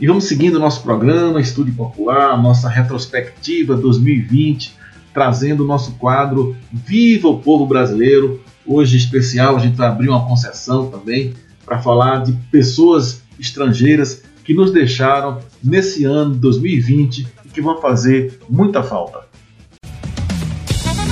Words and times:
E 0.00 0.06
vamos 0.06 0.24
seguindo 0.24 0.54
o 0.54 0.58
nosso 0.58 0.82
programa 0.82 1.42
Estúdio 1.42 1.74
Popular, 1.74 2.42
nossa 2.42 2.70
retrospectiva 2.70 3.76
2020, 3.76 4.74
trazendo 5.12 5.62
o 5.62 5.66
nosso 5.66 5.92
quadro 5.96 6.56
Viva 6.72 7.28
o 7.28 7.38
Povo 7.38 7.66
Brasileiro. 7.66 8.40
Hoje 8.66 8.96
especial, 8.96 9.56
a 9.56 9.58
gente 9.58 9.76
vai 9.76 9.88
abrir 9.88 10.08
uma 10.08 10.26
concessão 10.26 10.90
também 10.90 11.34
para 11.66 11.82
falar 11.82 12.22
de 12.22 12.32
pessoas 12.50 13.20
estrangeiras 13.38 14.22
que 14.42 14.54
nos 14.54 14.72
deixaram 14.72 15.38
nesse 15.62 16.06
ano 16.06 16.34
2020 16.34 17.28
e 17.44 17.48
que 17.50 17.60
vão 17.60 17.78
fazer 17.78 18.40
muita 18.48 18.82
falta. 18.82 19.20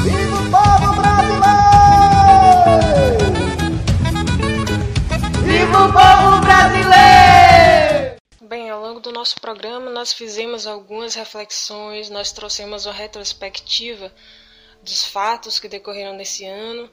Viva 0.02 0.40
o 0.40 0.50
povo 0.50 0.96
brasileiro! 0.96 1.58
Viva 5.44 5.84
o 5.84 5.92
povo 5.92 6.40
brasileiro! 6.40 7.17
Ao 8.78 8.84
longo 8.84 9.00
do 9.00 9.10
nosso 9.10 9.40
programa 9.40 9.90
nós 9.90 10.12
fizemos 10.12 10.64
algumas 10.64 11.16
reflexões, 11.16 12.08
nós 12.08 12.30
trouxemos 12.30 12.86
uma 12.86 12.94
retrospectiva 12.94 14.14
dos 14.80 15.04
fatos 15.04 15.58
que 15.58 15.68
decorreram 15.68 16.14
nesse 16.14 16.44
ano, 16.44 16.88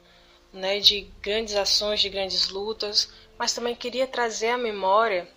né, 0.51 0.79
de 0.79 1.01
grandes 1.21 1.53
ações, 1.55 2.01
de 2.01 2.09
grandes 2.09 2.49
lutas, 2.49 3.07
mas 3.37 3.53
também 3.53 3.75
queria 3.75 4.07
trazer 4.07 4.49
à 4.49 4.57
memória 4.57 5.29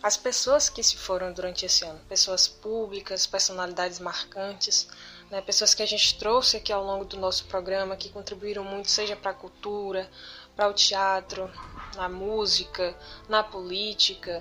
as 0.00 0.16
pessoas 0.16 0.68
que 0.68 0.80
se 0.80 0.96
foram 0.96 1.32
durante 1.32 1.66
esse 1.66 1.84
ano, 1.84 1.98
pessoas 2.08 2.46
públicas, 2.46 3.26
personalidades 3.26 3.98
marcantes, 3.98 4.86
né, 5.28 5.40
pessoas 5.40 5.74
que 5.74 5.82
a 5.82 5.86
gente 5.86 6.16
trouxe 6.16 6.58
aqui 6.58 6.72
ao 6.72 6.84
longo 6.84 7.04
do 7.04 7.16
nosso 7.16 7.46
programa, 7.46 7.96
que 7.96 8.10
contribuíram 8.10 8.62
muito, 8.62 8.88
seja 8.88 9.16
para 9.16 9.32
a 9.32 9.34
cultura, 9.34 10.08
para 10.54 10.68
o 10.68 10.72
teatro, 10.72 11.50
na 11.96 12.08
música, 12.08 12.96
na 13.28 13.42
política, 13.42 14.40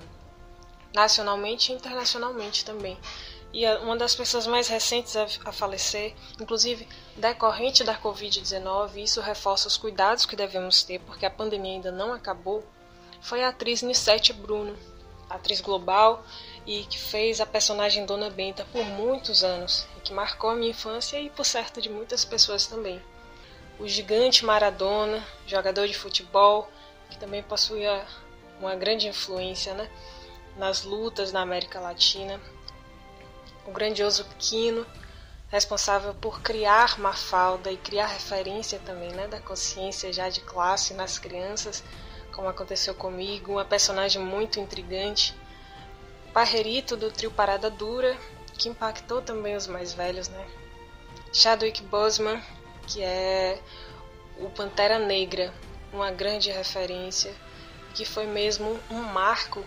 nacionalmente 0.94 1.72
e 1.72 1.76
internacionalmente 1.76 2.66
também. 2.66 2.98
E 3.52 3.66
uma 3.78 3.98
das 3.98 4.16
pessoas 4.16 4.46
mais 4.46 4.68
recentes 4.68 5.16
a, 5.16 5.52
falecer, 5.52 6.14
inclusive 6.40 6.88
decorrente 7.16 7.84
da 7.84 7.98
Covid-19, 7.98 8.98
isso 8.98 9.22
reforça 9.22 9.68
os 9.68 9.76
cuidados 9.76 10.26
que 10.26 10.36
devemos 10.36 10.84
ter, 10.84 11.00
porque 11.00 11.26
a 11.26 11.32
pandemia 11.32 11.74
ainda 11.74 11.92
não 11.92 12.14
acabou, 12.14 12.64
foi 13.22 13.44
a 13.44 13.50
atriz 13.50 13.82
Nissete 13.82 14.32
Bruno, 14.34 14.78
atriz 15.30 15.62
global 15.62 16.24
e 16.66 16.84
que 16.86 17.00
fez 17.00 17.42
a 17.42 17.46
personagem 17.46 18.06
Dona 18.06 18.30
Benta 18.30 18.66
por 18.72 18.86
muitos 18.86 19.44
anos 19.44 19.88
e 19.98 20.02
que 20.02 20.14
marcou 20.14 20.52
a 20.52 20.56
minha 20.56 20.72
infância 20.72 21.20
e 21.20 21.30
por 21.30 21.46
certo 21.46 21.82
de 21.82 21.90
muitas 21.90 22.24
pessoas 22.24 22.68
também. 22.68 23.02
O 23.80 23.88
gigante 23.88 24.46
Maradona, 24.46 25.26
jogador 25.48 25.88
de 25.88 25.98
futebol, 25.98 26.70
que 27.10 27.18
também 27.18 27.42
possuía 27.42 28.06
uma 28.60 28.76
grande 28.76 29.08
influência 29.08 29.74
né, 29.74 29.90
nas 30.60 30.84
lutas 30.84 31.32
na 31.32 31.42
América 31.42 31.80
Latina. 31.80 32.40
O 33.66 33.72
grandioso 33.72 34.26
Quino, 34.38 34.86
responsável 35.48 36.14
por 36.14 36.42
criar 36.42 37.00
Mafalda 37.00 37.72
e 37.72 37.78
criar 37.78 38.08
referência 38.08 38.78
também 38.86 39.12
né, 39.14 39.28
da 39.28 39.40
consciência 39.40 40.12
já 40.12 40.30
de 40.30 40.42
classe 40.42 40.94
nas 40.94 41.18
crianças, 41.18 41.82
como 42.34 42.50
aconteceu 42.50 42.94
comigo, 42.94 43.54
uma 43.54 43.66
personagem 43.66 44.22
muito 44.22 44.60
intrigante 44.60 45.34
Parrerito 46.34 46.96
do 46.96 47.10
trio 47.10 47.32
Parada 47.32 47.72
Dura, 47.72 48.16
que 48.58 48.70
impactou 48.70 49.22
também 49.22 49.56
os 49.56 49.66
mais 49.66 49.94
velhos, 49.94 50.30
né? 50.30 50.48
Chadwick 51.34 51.82
Boseman, 51.84 52.40
que 52.88 53.02
é 53.02 53.60
o 54.38 54.50
Pantera 54.50 55.00
Negra, 55.00 55.52
uma 55.92 56.12
grande 56.12 56.52
referência, 56.52 57.34
que 57.96 58.06
foi 58.06 58.28
mesmo 58.28 58.80
um 58.92 59.02
marco 59.02 59.66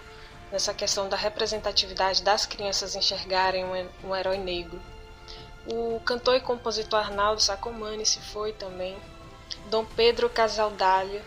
nessa 0.53 0.75
questão 0.75 1.09
da 1.09 1.17
representatividade 1.17 2.23
das 2.23 2.45
crianças 2.45 2.95
enxergarem 2.95 3.65
um, 4.05 4.15
herói 4.15 4.37
negro. 4.37 4.81
O 5.67 5.99
cantor 6.01 6.37
e 6.37 6.41
compositor 6.41 7.01
Arnaldo 7.01 7.41
Sacomani 7.41 8.05
se 8.05 8.21
foi 8.21 8.53
também. 8.53 8.97
Dom 9.71 9.85
Pedro 9.85 10.29
Casaldália, 10.29 11.25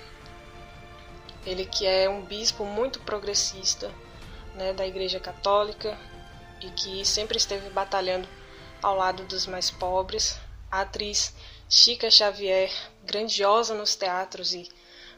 ele 1.43 1.65
que 1.65 1.87
é 1.87 2.07
um 2.07 2.21
bispo 2.21 2.65
muito 2.65 2.99
progressista, 2.99 3.91
né, 4.53 4.73
da 4.73 4.85
Igreja 4.85 5.19
Católica 5.19 5.97
e 6.61 6.69
que 6.69 7.03
sempre 7.03 7.37
esteve 7.37 7.69
batalhando 7.71 8.27
ao 8.81 8.95
lado 8.95 9.23
dos 9.23 9.47
mais 9.47 9.71
pobres. 9.71 10.39
A 10.69 10.81
atriz 10.81 11.33
Chica 11.67 12.11
Xavier, 12.11 12.71
grandiosa 13.03 13.73
nos 13.73 13.95
teatros 13.95 14.53
e 14.53 14.69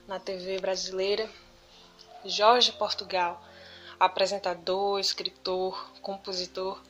na 0.07 0.17
TV 0.17 0.59
brasileira. 0.59 1.29
Jorge 2.25 2.71
Portugal, 2.71 3.41
apresentador, 3.99 4.99
escritor, 4.99 5.91
compositor 6.01 6.81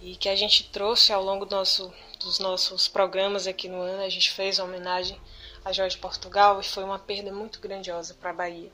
e 0.00 0.16
que 0.16 0.28
a 0.28 0.36
gente 0.36 0.70
trouxe 0.70 1.12
ao 1.12 1.22
longo 1.22 1.46
do 1.46 1.56
nosso, 1.56 1.92
dos 2.20 2.38
nossos 2.38 2.88
programas 2.88 3.46
aqui 3.46 3.68
no 3.68 3.80
ano. 3.80 4.02
A 4.02 4.08
gente 4.08 4.30
fez 4.30 4.58
uma 4.58 4.68
homenagem 4.68 5.20
a 5.64 5.72
Jorge 5.72 5.96
Portugal 5.96 6.60
e 6.60 6.64
foi 6.64 6.84
uma 6.84 6.98
perda 6.98 7.32
muito 7.32 7.58
grandiosa 7.58 8.14
para 8.14 8.30
a 8.30 8.34
Bahia. 8.34 8.70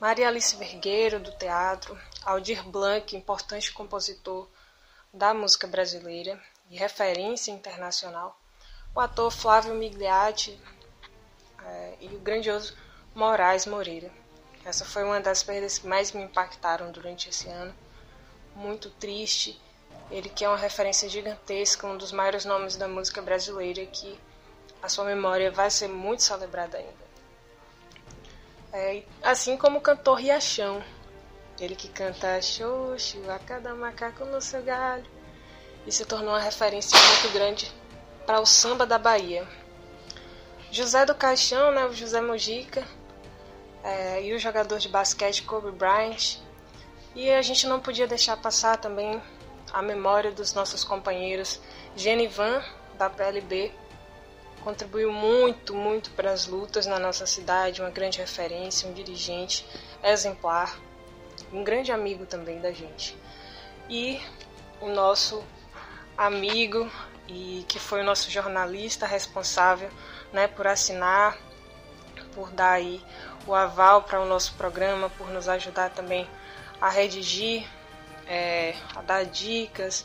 Maria 0.00 0.28
Alice 0.28 0.56
Vergueiro, 0.56 1.20
do 1.20 1.30
teatro, 1.32 1.96
Aldir 2.24 2.64
Blanc, 2.64 3.14
importante 3.14 3.72
compositor 3.72 4.48
da 5.12 5.32
música 5.34 5.66
brasileira 5.66 6.40
e 6.70 6.76
referência 6.76 7.52
internacional, 7.52 8.40
o 8.94 9.00
ator 9.00 9.30
Flávio 9.30 9.74
Migliati 9.74 10.58
é, 11.64 11.94
e 12.00 12.06
o 12.08 12.18
grandioso 12.18 12.76
Moraes 13.14 13.66
Moreira. 13.66 14.19
Essa 14.64 14.84
foi 14.84 15.04
uma 15.04 15.20
das 15.20 15.42
perdas 15.42 15.78
que 15.78 15.86
mais 15.86 16.12
me 16.12 16.22
impactaram 16.22 16.90
durante 16.90 17.28
esse 17.28 17.48
ano. 17.48 17.74
Muito 18.54 18.90
triste. 18.90 19.60
Ele 20.10 20.28
que 20.28 20.44
é 20.44 20.48
uma 20.48 20.56
referência 20.56 21.08
gigantesca, 21.08 21.86
um 21.86 21.96
dos 21.96 22.12
maiores 22.12 22.44
nomes 22.44 22.76
da 22.76 22.88
música 22.88 23.22
brasileira 23.22 23.84
que 23.86 24.18
a 24.82 24.88
sua 24.88 25.04
memória 25.04 25.50
vai 25.50 25.70
ser 25.70 25.88
muito 25.88 26.22
celebrada 26.22 26.78
ainda. 26.78 27.10
É, 28.72 29.02
assim 29.22 29.56
como 29.56 29.78
o 29.78 29.80
cantor 29.80 30.18
Riachão, 30.18 30.82
ele 31.58 31.74
que 31.74 31.88
canta 31.88 32.40
Xoxo, 32.40 33.18
a 33.30 33.38
cada 33.38 33.74
macaco 33.74 34.24
no 34.24 34.40
seu 34.40 34.62
galho, 34.62 35.04
e 35.86 35.92
se 35.92 36.04
tornou 36.04 36.30
uma 36.30 36.40
referência 36.40 36.98
muito 36.98 37.32
grande 37.32 37.70
para 38.26 38.40
o 38.40 38.46
samba 38.46 38.86
da 38.86 38.98
Bahia. 38.98 39.46
José 40.70 41.04
do 41.04 41.14
Caixão, 41.14 41.72
né, 41.72 41.84
o 41.84 41.92
José 41.92 42.20
Mojica, 42.20 42.86
é, 43.82 44.22
e 44.22 44.32
o 44.32 44.38
jogador 44.38 44.78
de 44.78 44.88
basquete 44.88 45.42
Kobe 45.42 45.70
Bryant. 45.70 46.38
E 47.14 47.30
a 47.30 47.42
gente 47.42 47.66
não 47.66 47.80
podia 47.80 48.06
deixar 48.06 48.36
passar 48.36 48.76
também 48.76 49.20
a 49.72 49.82
memória 49.82 50.30
dos 50.30 50.54
nossos 50.54 50.84
companheiros 50.84 51.60
Genivan, 51.96 52.62
da 52.96 53.08
PLB, 53.08 53.72
contribuiu 54.62 55.10
muito, 55.12 55.74
muito 55.74 56.10
para 56.10 56.30
as 56.30 56.46
lutas 56.46 56.86
na 56.86 56.98
nossa 56.98 57.26
cidade, 57.26 57.80
uma 57.80 57.90
grande 57.90 58.18
referência, 58.18 58.88
um 58.88 58.92
dirigente 58.92 59.66
exemplar, 60.02 60.78
um 61.52 61.64
grande 61.64 61.90
amigo 61.90 62.26
também 62.26 62.60
da 62.60 62.72
gente. 62.72 63.16
E 63.88 64.20
o 64.80 64.88
nosso 64.88 65.42
amigo 66.16 66.90
e 67.26 67.64
que 67.68 67.78
foi 67.78 68.00
o 68.00 68.04
nosso 68.04 68.30
jornalista 68.30 69.06
responsável, 69.06 69.90
né, 70.32 70.48
por 70.48 70.66
assinar, 70.66 71.38
por 72.34 72.50
dar 72.50 72.72
aí 72.72 73.02
o 73.46 73.54
aval 73.54 74.02
para 74.02 74.20
o 74.20 74.26
nosso 74.26 74.54
programa, 74.54 75.10
por 75.10 75.28
nos 75.30 75.48
ajudar 75.48 75.90
também 75.90 76.28
a 76.80 76.88
redigir, 76.88 77.66
é, 78.26 78.74
a 78.94 79.02
dar 79.02 79.24
dicas, 79.24 80.04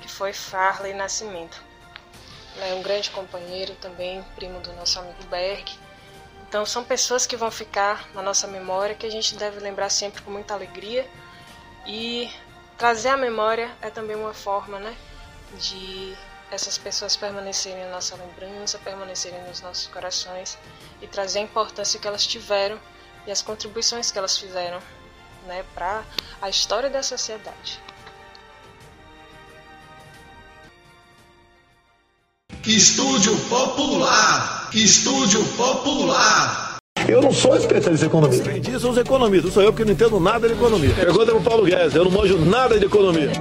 que 0.00 0.08
foi 0.08 0.32
Farley 0.32 0.94
Nascimento. 0.94 1.62
Né, 2.56 2.74
um 2.74 2.82
grande 2.82 3.10
companheiro 3.10 3.74
também, 3.76 4.22
primo 4.34 4.60
do 4.60 4.72
nosso 4.74 4.98
amigo 4.98 5.22
Berg. 5.24 5.64
Então 6.48 6.66
são 6.66 6.82
pessoas 6.82 7.26
que 7.26 7.36
vão 7.36 7.50
ficar 7.50 8.08
na 8.12 8.22
nossa 8.22 8.46
memória 8.48 8.94
que 8.94 9.06
a 9.06 9.10
gente 9.10 9.36
deve 9.36 9.60
lembrar 9.60 9.88
sempre 9.88 10.20
com 10.22 10.30
muita 10.30 10.52
alegria. 10.52 11.08
E 11.86 12.30
trazer 12.76 13.10
a 13.10 13.16
memória 13.16 13.70
é 13.80 13.88
também 13.88 14.16
uma 14.16 14.34
forma, 14.34 14.78
né, 14.78 14.96
de 15.54 16.16
essas 16.50 16.76
pessoas 16.76 17.16
permanecerem 17.16 17.84
na 17.84 17.92
nossa 17.92 18.16
lembrança, 18.16 18.78
permanecerem 18.78 19.40
nos 19.44 19.60
nossos 19.60 19.86
corações 19.86 20.58
e 21.02 21.06
trazer 21.06 21.40
a 21.40 21.42
importância 21.42 21.98
que 21.98 22.06
elas 22.06 22.26
tiveram 22.26 22.78
e 23.26 23.30
as 23.30 23.42
contribuições 23.42 24.10
que 24.10 24.18
elas 24.18 24.36
fizeram, 24.36 24.80
né, 25.46 25.64
para 25.74 26.02
a 26.40 26.48
história 26.48 26.88
da 26.88 27.02
sociedade. 27.02 27.80
Estúdio 32.66 33.36
Popular. 33.48 34.70
Estúdio 34.74 35.42
Popular. 35.56 36.76
Eu 37.08 37.22
não 37.22 37.32
sou 37.32 37.56
especialista 37.56 38.04
em 38.04 38.08
economia. 38.08 38.42
Quem 38.42 38.60
diz 38.60 38.82
são 38.82 38.90
os 38.90 38.98
economistas. 38.98 39.52
Sou 39.52 39.62
eu 39.62 39.72
que 39.72 39.84
não 39.84 39.92
entendo 39.92 40.20
nada 40.20 40.46
de 40.46 40.54
economia. 40.54 40.94
Pergunta 40.94 41.32
pro 41.32 41.40
Paulo 41.40 41.64
Guedes. 41.64 41.94
Eu 41.94 42.04
não 42.04 42.12
manjo 42.12 42.38
nada 42.38 42.78
de 42.78 42.84
economia. 42.84 43.32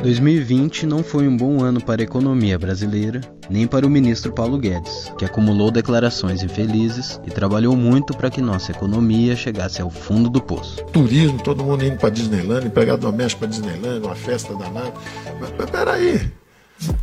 2020 0.00 0.86
não 0.86 1.02
foi 1.02 1.26
um 1.26 1.36
bom 1.36 1.62
ano 1.62 1.80
para 1.80 2.02
a 2.02 2.04
economia 2.04 2.58
brasileira, 2.58 3.20
nem 3.48 3.66
para 3.66 3.86
o 3.86 3.90
ministro 3.90 4.32
Paulo 4.32 4.58
Guedes, 4.58 5.12
que 5.18 5.24
acumulou 5.24 5.70
declarações 5.70 6.42
infelizes 6.42 7.20
e 7.26 7.30
trabalhou 7.30 7.76
muito 7.76 8.16
para 8.16 8.30
que 8.30 8.40
nossa 8.40 8.72
economia 8.72 9.34
chegasse 9.34 9.80
ao 9.80 9.90
fundo 9.90 10.28
do 10.28 10.40
poço. 10.40 10.84
Turismo, 10.92 11.42
todo 11.42 11.64
mundo 11.64 11.84
indo 11.84 11.96
para 11.96 12.10
Disneyland, 12.10 12.66
empregado 12.66 13.00
doméstico 13.00 13.40
para 13.40 13.48
Disneyland, 13.48 14.04
uma 14.04 14.14
festa 14.14 14.54
danada. 14.54 14.92
Mas, 15.40 15.52
mas 15.58 15.70
peraí, 15.70 16.30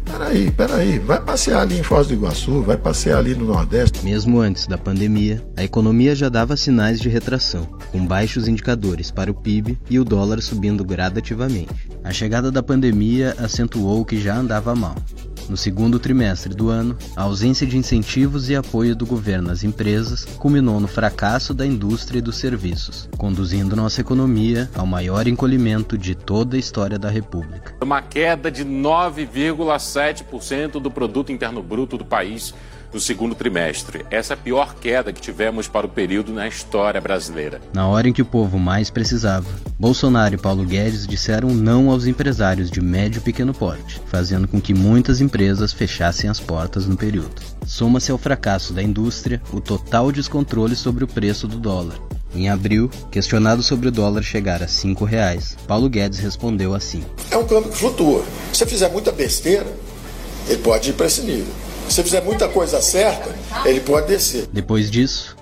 Peraí, 0.06 0.52
peraí, 0.52 1.00
vai 1.00 1.20
passear 1.20 1.62
ali 1.62 1.80
em 1.80 1.84
Foz 1.84 2.08
do 2.08 2.14
Iguaçu, 2.14 2.62
vai 2.62 2.78
passear 2.78 3.18
ali 3.18 3.34
no 3.34 3.46
Nordeste. 3.46 4.04
Mesmo 4.06 4.40
antes 4.40 4.68
da 4.68 4.78
pandemia, 4.78 5.44
a 5.58 5.64
economia 5.64 6.16
já 6.16 6.30
dava 6.30 6.56
sinais 6.56 7.00
de 7.00 7.10
retração, 7.10 7.68
com 7.92 8.06
baixos 8.06 8.48
indicadores 8.48 9.10
para 9.10 9.32
o 9.32 9.34
PIB 9.34 9.78
e 9.90 10.00
o 10.00 10.06
dólar 10.06 10.42
subindo 10.42 10.86
gradativamente. 10.86 11.74
A 12.04 12.12
chegada 12.12 12.52
da 12.52 12.62
pandemia 12.62 13.36
acentuou 13.40 14.02
o 14.02 14.06
que 14.06 14.22
já 14.22 14.36
andava 14.36 14.76
mal. 14.76 14.96
No 15.50 15.58
segundo 15.58 16.00
trimestre 16.00 16.54
do 16.54 16.70
ano, 16.70 16.96
a 17.16 17.24
ausência 17.24 17.66
de 17.68 17.78
incentivos 17.78 18.50
e 18.50 18.56
apoio 18.56 18.96
do 18.96 19.06
governo 19.06 19.52
às 19.52 19.64
empresas 19.64 20.24
culminou 20.26 20.80
no 20.80 20.88
fracasso 20.88 21.54
da 21.54 21.66
indústria 21.66 22.20
e 22.20 22.22
dos 22.22 22.38
serviços, 22.38 23.10
conduzindo 23.18 23.76
nossa 23.76 24.00
economia 24.02 24.70
ao 24.74 24.86
maior 24.86 25.28
encolhimento 25.28 25.98
de 25.98 26.16
toda 26.16 26.56
a 26.56 26.60
história 26.60 26.98
da 26.98 27.10
República. 27.10 27.76
Uma 27.82 28.02
queda 28.02 28.50
de 28.50 28.64
9,7% 28.64 30.80
do 30.80 30.90
produto 30.90 31.30
interno 31.32 31.62
bruto 31.62 31.98
do 31.98 32.06
país 32.06 32.54
no 32.94 33.00
segundo 33.00 33.34
trimestre. 33.34 34.06
Essa 34.12 34.34
é 34.34 34.36
a 34.36 34.38
pior 34.38 34.76
queda 34.76 35.12
que 35.12 35.22
tivemos 35.22 35.68
para 35.68 35.86
o 35.86 35.90
período 35.90 36.32
na 36.32 36.48
história 36.48 37.02
brasileira. 37.02 37.60
Na 37.74 37.88
hora 37.88 38.08
em 38.08 38.14
que 38.14 38.22
o 38.22 38.26
povo 38.26 38.60
mais 38.60 38.90
precisava, 38.90 39.48
Bolsonaro 39.80 40.36
e 40.36 40.38
Paulo 40.38 40.64
Guedes 40.64 41.08
disseram 41.08 41.50
não 41.50 41.90
aos 41.90 42.06
empresários 42.06 42.70
de 42.70 42.82
médio 42.82 43.20
e 43.20 43.22
pequeno 43.24 43.54
porte, 43.54 44.00
fazendo 44.08 44.48
com 44.48 44.62
que 44.62 44.74
muitas 44.74 45.20
empresas 45.20 45.74
fechassem 45.74 46.30
as 46.30 46.40
portas 46.40 46.86
no 46.86 46.96
período. 46.96 47.42
Soma-se 47.66 48.12
ao 48.12 48.18
fracasso 48.18 48.74
da 48.74 48.84
indústria 48.84 49.42
o 49.52 49.60
total 49.60 50.12
descontrole 50.12 50.76
sobre 50.76 51.04
o 51.04 51.08
preço 51.08 51.48
do 51.48 51.58
dólar. 51.58 51.98
Em 52.36 52.50
abril, 52.50 52.90
questionado 53.12 53.62
sobre 53.62 53.90
o 53.90 53.92
dólar 53.92 54.24
chegar 54.24 54.64
a 54.64 54.66
R$ 54.66 55.06
reais, 55.08 55.56
Paulo 55.68 55.88
Guedes 55.88 56.18
respondeu 56.20 56.74
assim: 56.74 57.04
É 57.30 57.38
um 57.38 57.46
câmbio 57.46 57.72
que 57.72 57.78
flutua. 57.78 58.24
Se 58.52 58.60
você 58.60 58.66
fizer 58.66 58.90
muita 58.92 59.12
besteira, 59.12 59.68
ele 60.48 60.58
pode 60.58 60.90
ir 60.90 60.94
para 60.94 61.06
esse 61.06 61.22
nível. 61.22 61.54
Se 61.90 62.04
fizer 62.04 62.22
muita 62.22 62.48
coisa 62.48 62.82
certa, 62.82 63.30
ele 63.66 63.80
pode 63.80 64.08
descer. 64.08 64.48
Depois 64.52 64.90
disso, 64.90 65.36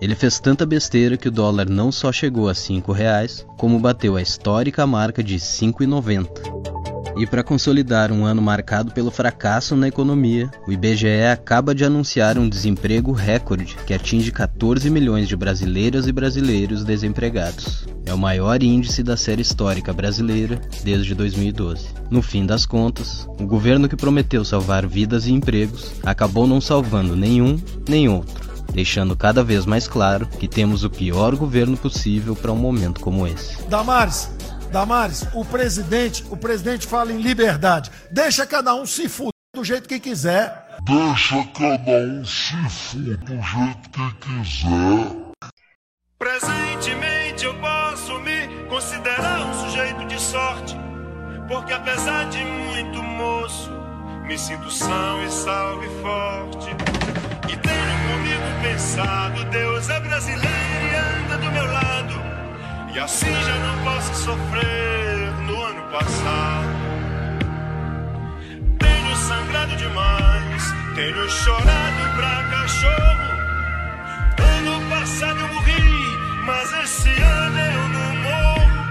ele 0.00 0.14
fez 0.14 0.38
tanta 0.38 0.66
besteira 0.66 1.16
que 1.16 1.28
o 1.28 1.30
dólar 1.30 1.68
não 1.68 1.90
só 1.90 2.12
chegou 2.12 2.48
a 2.48 2.52
R$ 2.52 2.82
reais, 2.94 3.46
como 3.58 3.78
bateu 3.78 4.16
a 4.16 4.22
histórica 4.22 4.86
marca 4.86 5.22
de 5.22 5.34
R$ 5.34 5.40
5,90. 5.40 6.75
E 7.16 7.26
para 7.26 7.42
consolidar 7.42 8.12
um 8.12 8.26
ano 8.26 8.42
marcado 8.42 8.92
pelo 8.92 9.10
fracasso 9.10 9.74
na 9.74 9.88
economia, 9.88 10.50
o 10.68 10.72
IBGE 10.72 11.24
acaba 11.32 11.74
de 11.74 11.82
anunciar 11.82 12.36
um 12.36 12.46
desemprego 12.46 13.10
recorde 13.10 13.74
que 13.86 13.94
atinge 13.94 14.30
14 14.30 14.90
milhões 14.90 15.26
de 15.26 15.34
brasileiras 15.34 16.06
e 16.06 16.12
brasileiros 16.12 16.84
desempregados. 16.84 17.86
É 18.04 18.12
o 18.12 18.18
maior 18.18 18.62
índice 18.62 19.02
da 19.02 19.16
série 19.16 19.40
histórica 19.40 19.94
brasileira 19.94 20.60
desde 20.84 21.14
2012. 21.14 21.88
No 22.10 22.20
fim 22.20 22.44
das 22.44 22.66
contas, 22.66 23.26
o 23.40 23.46
governo 23.46 23.88
que 23.88 23.96
prometeu 23.96 24.44
salvar 24.44 24.86
vidas 24.86 25.26
e 25.26 25.32
empregos 25.32 25.92
acabou 26.04 26.46
não 26.46 26.60
salvando 26.60 27.16
nenhum 27.16 27.58
nem 27.88 28.08
outro 28.10 28.46
deixando 28.76 29.16
cada 29.16 29.42
vez 29.42 29.64
mais 29.64 29.88
claro 29.88 30.26
que 30.26 30.46
temos 30.46 30.84
o 30.84 30.90
pior 30.90 31.34
governo 31.34 31.78
possível 31.78 32.36
para 32.36 32.52
um 32.52 32.56
momento 32.56 33.00
como 33.00 33.26
esse. 33.26 33.62
Damares, 33.68 34.30
Damares, 34.70 35.26
o 35.32 35.44
presidente, 35.44 36.24
o 36.30 36.36
presidente 36.36 36.86
fala 36.86 37.12
em 37.12 37.20
liberdade. 37.20 37.90
Deixa 38.10 38.46
cada 38.46 38.74
um 38.74 38.84
se 38.84 39.08
fuder 39.08 39.32
do 39.54 39.64
jeito 39.64 39.88
que 39.88 39.98
quiser. 39.98 40.66
Deixa 40.84 41.44
cada 41.54 41.92
um 41.92 42.24
se 42.24 42.56
fuder 42.68 43.16
do 43.18 43.42
jeito 43.42 43.90
que 43.90 44.14
quiser. 44.14 45.26
Presentemente 46.18 47.44
eu 47.44 47.54
posso 47.60 48.18
me 48.20 48.66
considerar 48.68 49.46
um 49.46 49.64
sujeito 49.64 50.04
de 50.06 50.20
sorte, 50.20 50.76
porque 51.48 51.72
apesar 51.72 52.28
de 52.30 52.44
muito 52.44 53.02
moço, 53.02 53.70
me 54.26 54.38
sinto 54.38 54.70
são 54.70 55.24
e 55.24 55.30
salvo 55.30 55.84
e 55.84 56.02
forte. 56.02 56.68
E 57.52 57.56
tenho 57.56 57.96
comigo 58.10 58.62
pensado, 58.62 59.44
Deus 59.50 59.88
é 59.88 60.00
brasileiro 60.00 60.46
e 60.92 61.24
anda 61.24 61.38
do 61.38 61.52
meu 61.52 61.66
lado. 61.66 62.25
E 62.96 62.98
assim 62.98 63.26
já 63.26 63.58
não 63.58 63.84
posso 63.84 64.14
sofrer 64.24 65.30
no 65.42 65.62
ano 65.64 65.82
passado. 65.90 66.66
Tenho 68.78 69.16
sangrado 69.16 69.76
demais, 69.76 70.74
tenho 70.94 71.28
chorado 71.28 72.16
pra 72.16 72.42
cachorro. 72.50 73.28
Ano 74.38 74.88
passado 74.88 75.38
eu 75.40 75.48
morri, 75.48 76.18
mas 76.46 76.72
esse 76.84 77.10
ano 77.10 77.58
eu 77.58 77.88
não 77.90 78.16
morro. 78.16 78.86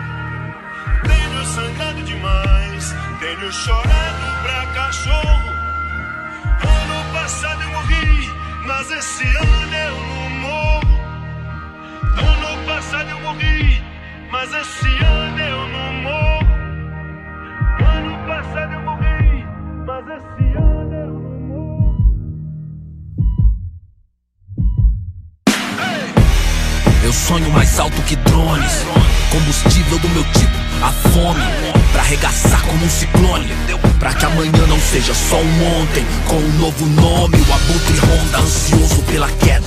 Tenho 1.07 1.45
sangrado 1.45 2.03
demais, 2.03 2.95
tenho 3.19 3.51
chorado 3.51 4.43
pra 4.43 4.67
cachorro. 4.67 5.49
Ano 6.61 7.11
passado 7.11 7.59
eu 7.63 7.69
morri, 7.69 8.31
mas 8.67 8.91
esse 8.91 9.34
mas 14.45 14.67
esse 14.67 15.03
ano 15.03 15.39
eu 15.39 15.67
não 15.69 15.93
morro. 16.03 16.45
Ano 17.79 18.27
passado 18.27 18.73
eu 18.73 18.81
morri, 18.81 19.45
mas 19.87 20.05
esse 20.07 20.57
ano 20.57 20.93
eu 20.93 21.13
não 21.13 21.39
morro. 21.47 21.95
Eu 27.03 27.13
sonho 27.13 27.49
mais 27.51 27.79
alto 27.79 27.99
que 28.03 28.15
drones. 28.17 28.85
Combustível 29.31 29.99
do 29.99 30.09
meu 30.09 30.23
tipo, 30.25 30.57
a 30.83 30.91
fome. 31.09 31.41
Pra 31.91 32.01
arregaçar 32.01 32.61
como 32.63 32.85
um 32.85 32.89
ciclone. 32.89 33.47
Pra 33.99 34.13
que 34.13 34.25
amanhã 34.25 34.67
não 34.67 34.79
seja 34.79 35.13
só 35.13 35.37
um 35.37 35.81
ontem. 35.81 36.05
Com 36.27 36.35
um 36.35 36.57
novo 36.59 36.85
nome, 36.85 37.37
o 37.37 37.53
abutre 37.53 37.97
ronda, 37.97 38.39
ansioso 38.39 39.01
pela 39.03 39.29
queda. 39.31 39.65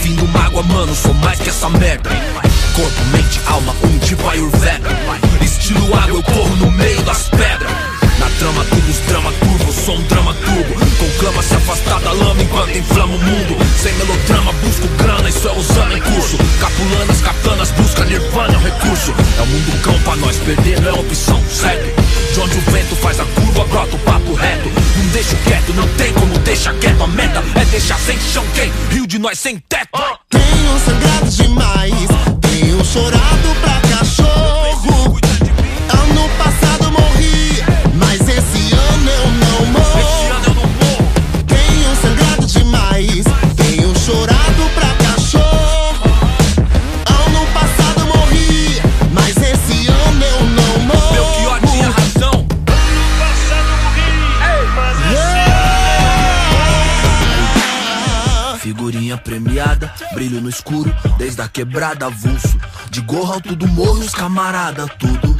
Fim 0.00 0.14
do 0.14 0.28
mágoa, 0.28 0.62
mano, 0.62 0.94
sou 0.94 1.14
mais 1.14 1.40
que 1.40 1.50
essa 1.50 1.68
merda. 1.70 2.10
Corpo, 2.78 3.04
mente, 3.06 3.40
alma, 3.46 3.74
um 3.82 3.98
tipo 3.98 4.28
Ayurveda. 4.28 4.88
Estilo 5.42 5.92
água, 5.96 6.16
eu 6.16 6.22
corro 6.22 6.56
no 6.58 6.70
meio 6.70 7.02
das 7.02 7.28
pedras. 7.28 7.72
Na 8.20 8.30
trama, 8.38 8.64
tudo 8.66 8.88
os 8.88 8.98
drama 9.00 9.32
curvo, 9.32 9.72
sou 9.72 9.96
um 9.96 10.02
drama 10.02 10.32
turbo 10.34 10.88
Conclama 10.98 11.42
se 11.42 11.54
afastar 11.56 12.00
da 12.02 12.12
lama 12.12 12.40
enquanto 12.40 12.78
inflama 12.78 13.16
o 13.16 13.18
mundo. 13.18 13.56
Sem 13.82 13.92
melodrama, 13.94 14.52
busco 14.52 14.86
grana, 14.96 15.28
isso 15.28 15.48
é 15.48 15.52
usando 15.58 15.96
em 15.96 16.00
curso. 16.00 16.38
Capulanas, 16.60 17.20
katanas, 17.20 17.70
busca 17.72 18.04
nirvana, 18.04 18.54
é 18.54 18.58
um 18.58 18.62
recurso. 18.62 19.12
É 19.38 19.42
o 19.42 19.46
mundo 19.46 19.82
cão 19.82 19.98
pra 20.02 20.14
nós, 20.14 20.36
perder 20.36 20.80
não 20.80 20.90
é 20.90 21.00
opção, 21.00 21.42
segue 21.50 21.92
De 22.32 22.40
onde 22.40 22.58
o 22.58 22.60
vento 22.70 22.94
faz 22.94 23.18
a 23.18 23.24
curva, 23.24 23.64
brota 23.64 23.96
o 23.96 23.98
papo 23.98 24.34
reto. 24.34 24.70
Não 24.96 25.06
deixo 25.08 25.34
quieto, 25.44 25.74
não 25.74 25.88
tem 25.96 26.12
como 26.12 26.38
deixar 26.38 26.74
quieto. 26.74 27.02
A 27.02 27.08
meta 27.08 27.42
é 27.60 27.64
deixar 27.64 27.98
sem 27.98 28.16
chão 28.20 28.44
quem? 28.54 28.72
Rio 28.90 29.04
de 29.04 29.18
nós 29.18 29.36
sem 29.36 29.58
teto. 29.68 29.98
Tenho 30.30 30.78
sangrado 30.78 31.28
demais 31.30 32.27
chorado 32.88 33.54
pra 33.60 33.87
brilho 60.38 60.42
no 60.42 60.48
escuro, 60.48 60.94
desde 61.18 61.42
a 61.42 61.48
quebrada 61.48 62.06
avulso. 62.06 62.58
De 62.90 63.00
gorro 63.00 63.34
alto 63.34 63.54
do 63.54 63.66
morro, 63.68 64.00
os 64.00 64.14
camarada, 64.14 64.86
tudo. 64.98 65.36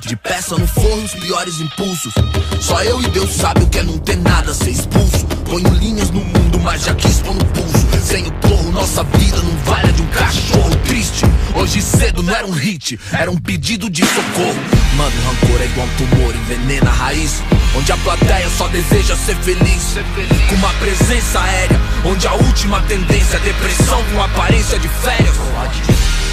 De 0.00 0.16
peça 0.16 0.56
no 0.56 0.66
forro, 0.66 1.02
os 1.02 1.14
piores 1.14 1.60
impulsos. 1.60 2.12
Só 2.60 2.82
eu 2.82 3.00
e 3.00 3.08
Deus 3.08 3.30
sabe 3.30 3.64
o 3.64 3.68
que 3.68 3.78
é 3.78 3.82
não 3.82 3.98
ter 3.98 4.16
nada, 4.16 4.52
ser 4.54 4.70
expulso. 4.70 5.26
Ponho 5.48 5.68
linhas 5.74 6.10
no 6.10 6.20
mundo, 6.20 6.60
mas 6.62 6.84
já 6.84 6.94
quis 6.94 7.20
pôr 7.20 7.34
no 7.34 7.44
pulso. 7.46 7.81
Sem 8.02 8.26
o 8.26 8.32
porro, 8.32 8.72
nossa 8.72 9.04
vida 9.04 9.36
não 9.36 9.56
vale 9.58 9.88
a 9.88 9.92
de 9.92 10.02
um 10.02 10.06
cachorro 10.06 10.74
triste. 10.84 11.24
Hoje 11.54 11.80
cedo 11.80 12.20
não 12.20 12.34
era 12.34 12.44
um 12.44 12.50
hit, 12.50 12.98
era 13.12 13.30
um 13.30 13.36
pedido 13.36 13.88
de 13.88 14.04
socorro. 14.04 14.58
Mano, 14.96 15.12
rancor 15.24 15.62
é 15.62 15.66
igual 15.66 15.86
um 15.86 15.96
tumor, 15.96 16.34
envenena 16.34 16.90
a 16.90 16.92
raiz. 16.92 17.40
Onde 17.76 17.92
a 17.92 17.96
plateia 17.98 18.50
só 18.50 18.66
deseja 18.68 19.14
ser 19.14 19.36
feliz. 19.36 19.94
Com 20.48 20.54
uma 20.56 20.72
presença 20.74 21.40
aérea, 21.40 21.80
onde 22.04 22.26
a 22.26 22.34
última 22.34 22.80
tendência 22.82 23.36
é 23.36 23.40
depressão 23.40 24.02
com 24.12 24.20
aparência 24.20 24.78
de 24.80 24.88
férias. 24.88 25.36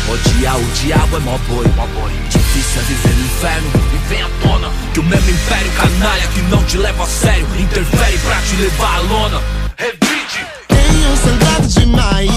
Odiar 0.10 0.58
o 0.58 0.66
diabo 0.74 1.18
é 1.18 1.20
mó 1.20 1.38
boi, 1.48 1.68
mó 1.76 1.86
boi. 1.86 2.12
Difícil 2.30 2.82
é 2.82 2.84
viver 2.86 3.14
no 3.14 3.26
inferno 3.26 3.72
e 3.94 4.10
vem 4.10 4.22
à 4.24 4.30
tona 4.42 4.72
que 4.92 5.00
o 5.00 5.04
mesmo 5.04 5.30
império 5.30 5.72
canalha 5.74 6.28
que 6.34 6.42
não 6.44 6.64
te 6.64 6.78
leva 6.78 7.04
a 7.04 7.08
sério 7.08 7.46
interfere 7.60 8.18
pra 8.18 8.42
te 8.42 8.56
levar 8.56 8.96
à 8.96 9.00
lona. 9.02 9.42
Revide. 9.78 10.48
Tenho 10.68 11.18
sangrado 11.18 11.49
demais, 11.68 12.30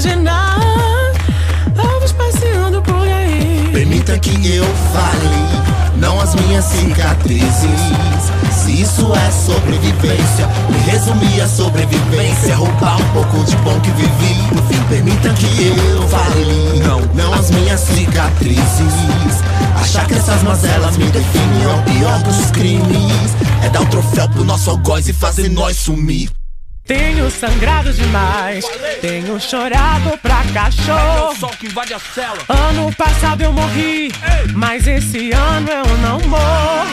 de 0.00 0.14
nada? 0.16 1.12
Vamos 1.74 2.12
passeando 2.12 2.82
por 2.82 3.08
aí. 3.08 3.70
Permita 3.72 4.18
que 4.18 4.54
eu 4.54 4.64
fale, 4.92 5.96
não 5.96 6.20
as 6.20 6.34
minhas 6.34 6.64
cicatrizes. 6.64 7.80
Se 8.52 8.82
isso 8.82 9.12
é 9.14 9.30
sobrevivência, 9.30 10.46
me 10.68 10.78
resumir 10.90 11.40
a 11.40 11.48
sobrevivência. 11.48 12.56
Roubar 12.56 13.00
um 13.00 13.08
pouco 13.12 13.44
de 13.44 13.56
bom 13.56 13.78
que 13.80 13.90
vivi. 13.92 14.54
No 14.54 14.62
fim, 14.64 14.82
permita 14.88 15.30
que 15.30 15.68
eu 15.68 16.08
fale, 16.08 16.80
não, 16.84 17.00
não 17.14 17.32
as 17.32 17.50
minhas 17.50 17.80
cicatrizes. 17.80 18.92
Achar 19.80 20.06
que 20.06 20.14
essas 20.14 20.42
mazelas 20.42 20.96
me 20.96 21.06
definem 21.06 21.62
é 21.64 21.68
o 21.68 21.82
pior 21.82 22.22
dos 22.22 22.50
crimes. 22.50 23.34
É 23.64 23.68
dar 23.70 23.82
o 23.82 23.86
troféu 23.86 24.28
pro 24.28 24.44
nosso 24.44 24.68
algoz 24.70 25.08
e 25.08 25.12
fazer 25.12 25.48
nós 25.48 25.76
sumir. 25.76 26.35
Tenho 26.86 27.28
sangrado 27.32 27.92
demais, 27.92 28.64
tenho 29.00 29.40
chorado 29.40 30.16
pra 30.18 30.44
cachorro. 30.54 31.34
Sol 31.34 31.50
que 31.58 31.66
invade 31.66 31.92
a 31.92 31.98
cela. 31.98 32.38
Ano 32.48 32.94
passado 32.94 33.42
eu 33.42 33.52
morri, 33.52 34.12
mas 34.54 34.86
esse 34.86 35.32
ano 35.32 35.68
eu 35.68 35.98
não 35.98 36.20
morro. 36.28 36.86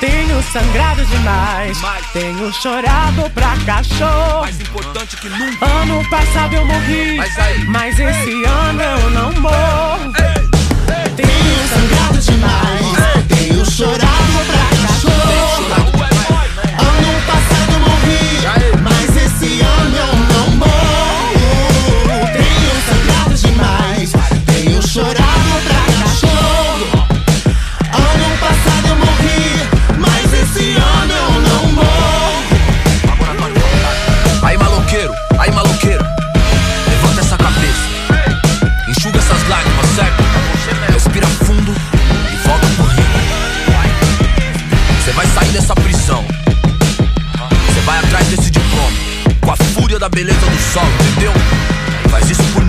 Tenho 0.00 0.42
sangrado 0.52 1.04
demais, 1.06 1.78
tenho 2.12 2.52
chorado 2.52 3.30
pra 3.30 3.56
cachorro. 3.64 4.40
Mais 4.40 4.60
importante 4.60 5.16
que 5.16 5.28
nunca. 5.28 5.64
Ano 5.64 6.10
passado 6.10 6.54
eu 6.54 6.66
morri, 6.66 7.16
Mas 7.18 7.68
mas 7.68 8.00
esse 8.00 8.44
ano 8.44 8.82
eu 8.82 9.10
não 9.10 9.32
morro. 9.34 10.12
Tenho 11.14 11.68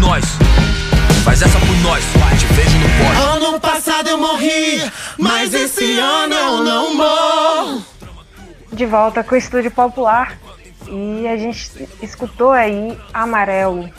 nós. 0.03 0.25
Faz 1.23 1.41
essa 1.41 1.57
por 1.59 1.77
nós. 1.77 2.03
Te 2.37 2.45
vejo 2.53 2.77
no 2.77 2.89
pódio. 2.89 3.47
Ano 3.47 3.59
passado 3.59 4.09
eu 4.09 4.17
morri, 4.17 4.83
mas 5.17 5.53
esse 5.53 5.97
ano 5.97 6.35
eu 6.35 6.63
não 6.63 6.95
morro. 6.95 7.85
de 8.71 8.85
volta 8.85 9.23
com 9.23 9.33
o 9.33 9.37
Estúdio 9.37 9.71
Popular 9.71 10.37
e 10.89 11.25
a 11.27 11.37
gente 11.37 11.87
escutou 12.01 12.51
aí 12.51 12.97
Amarelo, 13.13 13.89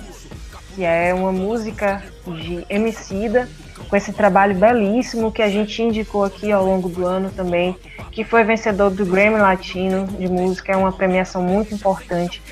que 0.75 0.85
é 0.85 1.15
uma 1.15 1.33
música 1.33 2.03
de 2.27 2.67
Emicida, 2.69 3.49
com 3.89 3.97
esse 3.97 4.13
trabalho 4.13 4.55
belíssimo 4.55 5.33
que 5.33 5.41
a 5.41 5.49
gente 5.49 5.81
indicou 5.83 6.25
aqui 6.25 6.53
ao 6.53 6.65
longo 6.65 6.89
do 6.89 7.07
ano 7.07 7.31
também, 7.31 7.77
que 8.11 8.25
foi 8.25 8.45
vencedor 8.45 8.91
do 8.91 9.07
Grammy 9.07 9.39
Latino 9.39 10.07
de 10.07 10.29
música, 10.29 10.73
é 10.73 10.77
uma 10.77 10.93
premiação 10.93 11.43
muito 11.43 11.75
importante. 11.75 12.43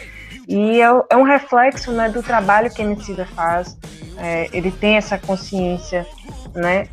E 0.49 0.81
é, 0.81 0.87
é 1.11 1.17
um 1.17 1.23
reflexo 1.23 1.93
né, 1.93 2.09
do 2.09 2.23
trabalho 2.23 2.71
que 2.71 2.83
Emicida 2.83 3.27
faz, 3.27 3.77
é, 4.19 4.49
ele 4.53 4.71
tem 4.71 4.97
essa 4.97 5.19
consciência, 5.19 6.07
né, 6.55 6.87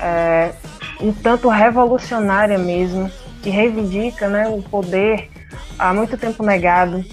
é, 0.00 0.52
um 1.00 1.12
tanto 1.12 1.48
revolucionária 1.48 2.58
mesmo, 2.58 3.10
que 3.42 3.50
reivindica 3.50 4.28
né, 4.28 4.48
o 4.48 4.62
poder 4.62 5.30
há 5.78 5.92
muito 5.92 6.16
tempo 6.16 6.42
negado 6.42 7.04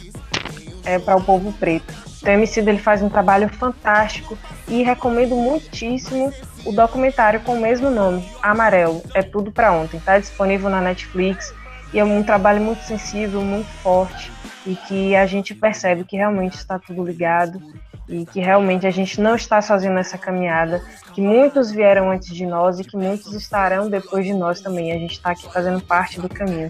é, 0.85 0.97
para 0.97 1.17
o 1.17 1.23
povo 1.23 1.51
preto. 1.53 1.93
Então, 2.21 2.33
o 2.33 2.37
Emicida 2.37 2.69
ele 2.69 2.79
faz 2.79 3.01
um 3.01 3.09
trabalho 3.09 3.49
fantástico 3.49 4.37
e 4.67 4.83
recomendo 4.83 5.35
muitíssimo 5.35 6.31
o 6.65 6.71
documentário 6.71 7.39
com 7.41 7.55
o 7.55 7.59
mesmo 7.59 7.89
nome, 7.89 8.23
Amarelo, 8.41 9.01
é 9.15 9.23
tudo 9.23 9.51
para 9.51 9.71
ontem. 9.71 9.97
Está 9.97 10.19
disponível 10.19 10.69
na 10.69 10.79
Netflix 10.79 11.53
e 11.93 11.99
é 11.99 12.03
um 12.03 12.23
trabalho 12.23 12.61
muito 12.61 12.83
sensível, 12.83 13.41
muito 13.41 13.67
forte 13.83 14.31
e 14.65 14.75
que 14.75 15.15
a 15.15 15.25
gente 15.25 15.55
percebe 15.55 16.03
que 16.03 16.15
realmente 16.15 16.55
está 16.55 16.77
tudo 16.77 17.03
ligado 17.03 17.61
e 18.07 18.25
que 18.25 18.39
realmente 18.39 18.85
a 18.85 18.91
gente 18.91 19.19
não 19.21 19.35
está 19.35 19.61
sozinho 19.61 19.93
nessa 19.93 20.17
caminhada, 20.17 20.83
que 21.13 21.21
muitos 21.21 21.71
vieram 21.71 22.11
antes 22.11 22.35
de 22.35 22.45
nós 22.45 22.79
e 22.79 22.83
que 22.83 22.97
muitos 22.97 23.33
estarão 23.33 23.89
depois 23.89 24.25
de 24.25 24.33
nós 24.33 24.59
também. 24.59 24.91
A 24.91 24.97
gente 24.97 25.13
está 25.13 25.31
aqui 25.31 25.51
fazendo 25.51 25.81
parte 25.81 26.19
do 26.19 26.27
caminho. 26.27 26.69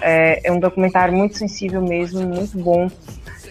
É, 0.00 0.48
é 0.48 0.52
um 0.52 0.60
documentário 0.60 1.12
muito 1.12 1.36
sensível 1.36 1.82
mesmo, 1.82 2.22
muito 2.22 2.56
bom. 2.56 2.88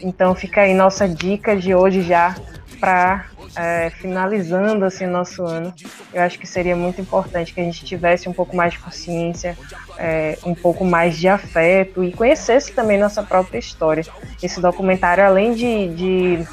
Então 0.01 0.33
fica 0.33 0.61
aí 0.61 0.73
nossa 0.73 1.07
dica 1.07 1.55
de 1.55 1.75
hoje 1.75 2.01
já 2.01 2.35
para 2.79 3.25
é, 3.55 3.89
finalizando 3.89 4.85
assim 4.85 5.05
nosso 5.05 5.43
ano. 5.43 5.73
Eu 6.13 6.21
acho 6.21 6.39
que 6.39 6.47
seria 6.47 6.75
muito 6.75 7.01
importante 7.01 7.53
que 7.53 7.59
a 7.59 7.63
gente 7.63 7.83
tivesse 7.85 8.27
um 8.27 8.33
pouco 8.33 8.55
mais 8.55 8.73
de 8.73 8.79
consciência, 8.79 9.57
é, 9.97 10.37
um 10.45 10.55
pouco 10.55 10.85
mais 10.85 11.17
de 11.17 11.27
afeto 11.27 12.03
e 12.03 12.11
conhecesse 12.11 12.71
também 12.71 12.97
nossa 12.97 13.23
própria 13.23 13.59
história. 13.59 14.03
Esse 14.41 14.61
documentário, 14.61 15.23
além 15.23 15.53
de, 15.53 15.89
de, 15.89 16.47